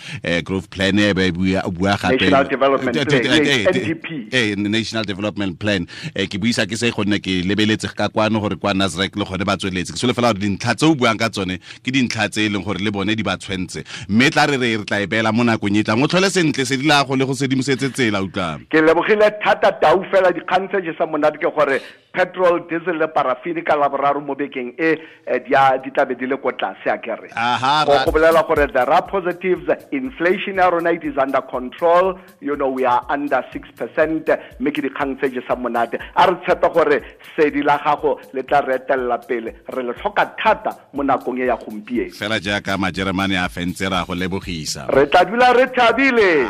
growth 0.44 0.70
plan 0.70 1.00
e 1.00 1.14
be 1.14 1.32
o 1.64 1.72
bua 1.72 1.98
gape. 1.98 2.30
National 4.74 5.04
development 5.04 5.23
plan. 5.32 5.88
Eh 6.16 6.28
ke 6.28 6.38
buisa 6.42 6.66
ke 6.66 6.76
se 6.76 6.92
gonne 6.92 7.22
ke 7.22 7.44
lebeletse 7.46 7.94
ka 7.96 8.10
kwano 8.10 8.42
gore 8.42 8.56
kwa 8.58 8.74
Nasrec 8.74 9.16
le 9.16 9.24
gone 9.24 9.46
ba 9.46 9.56
tsweletse. 9.56 9.94
Ke 9.94 9.98
solo 9.98 10.14
fela 10.14 10.34
gore 10.34 10.42
dintlha 10.44 10.76
tse 10.76 10.84
o 10.84 10.96
buang 10.96 11.18
ka 11.18 11.30
tsone 11.30 11.60
ke 11.84 11.92
dintlha 11.94 12.30
tse 12.30 12.46
e 12.46 12.50
leng 12.50 12.64
gore 12.66 12.84
le 12.84 12.92
bone 12.92 13.16
di 13.16 13.24
ba 13.24 13.38
tshwentse. 13.38 13.84
Mme 14.10 14.30
tla 14.30 14.46
re 14.48 14.58
re 14.58 14.76
re 14.78 14.84
tla 14.84 15.00
e 15.02 15.08
beela 15.08 15.32
mo 15.32 15.44
nakong 15.44 15.78
e 15.78 15.84
tlang. 15.84 16.02
O 16.04 16.08
tlhole 16.08 16.30
sentle 16.30 16.66
se 16.66 16.78
di 16.78 16.88
la 16.88 17.04
go 17.04 17.16
le 17.16 17.26
go 17.26 17.34
sedimosetse 17.34 17.94
tsela 17.94 18.24
utlwang? 18.24 18.66
Ke 18.70 18.82
lebogile 18.82 19.30
thata 19.44 19.72
tau 19.80 20.04
fela 20.12 20.34
dikgang 20.34 20.68
tse 20.68 20.82
je 20.84 20.98
sa 20.98 21.06
monate 21.06 21.38
ke 21.38 21.48
gore 21.48 21.80
petrol 22.14 22.60
diesel 22.70 23.00
le 23.02 23.08
parafini 23.08 23.64
ka 23.66 23.76
laboraro 23.76 24.22
mo 24.22 24.36
bekeng 24.36 24.74
e 24.78 25.02
di 25.46 25.90
tlabe 25.92 26.14
di 26.18 26.28
le 26.28 26.38
ko 26.38 26.52
tlase 26.52 26.90
a 26.90 26.98
kere. 26.98 27.30
Go 27.86 28.12
bolela 28.12 28.46
gore 28.48 28.68
there 28.68 28.90
are 28.90 29.02
positives 29.02 29.70
inflation 29.92 30.56
ya 30.58 30.70
rona 30.70 30.92
it 30.92 31.04
is 31.04 31.18
under 31.18 31.42
control. 31.42 32.20
You 32.40 32.56
know 32.56 32.70
we 32.70 32.86
are 32.86 33.06
under 33.10 33.44
6% 33.54 34.30
mme 34.60 34.72
ke 34.72 34.82
dikgang 34.86 35.13
tse 35.18 35.32
je 35.34 35.42
sa 35.48 35.56
monate. 35.56 36.00
A 36.16 36.26
re 36.28 36.36
tshepe 36.44 36.68
gore 36.74 37.02
sedi 37.36 37.64
la 37.64 37.78
gago 37.84 38.20
le 38.34 38.44
tla 38.44 38.62
re 38.62 38.76
etelela 38.76 39.18
pele. 39.18 39.56
Re 39.68 39.84
le 39.84 39.94
tlhoka 39.94 40.26
thata 40.38 40.78
mo 40.94 41.04
nakong 41.04 41.40
e 41.40 41.48
ya 41.48 41.58
gompieno. 41.58 42.12
Fela 42.14 42.40
jaaka 42.40 42.78
majeremane 42.78 43.38
a 43.38 43.50
fentse 43.50 43.90
ra 43.90 44.04
go 44.06 44.14
lebogisa. 44.14 44.88
Re 44.90 45.06
tla 45.08 45.26
dula 45.26 45.54
re 45.54 45.66
thabile. 45.68 46.48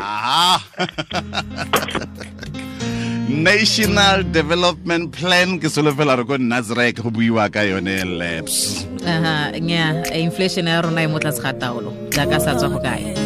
National 3.24 4.22
development 4.30 5.10
plan 5.10 5.58
ke 5.58 5.66
solofela 5.72 6.16
re 6.16 6.24
ko 6.24 6.36
nazrek 6.36 7.00
go 7.02 7.10
buiwa 7.10 7.48
ka 7.50 7.64
yone 7.64 8.04
labs 8.04 8.86
aha 9.00 9.56
nya 9.58 10.04
inflation 10.12 10.68
ya 10.68 10.84
rona 10.84 11.02
e 11.02 11.08
mo 11.08 11.18
tlase 11.18 11.40
ga 11.40 11.52
taolo. 11.56 11.90
Jaaka 12.12 12.38
sa 12.40 12.54
tswa 12.54 12.68
go 12.68 12.78
kae 12.84 13.16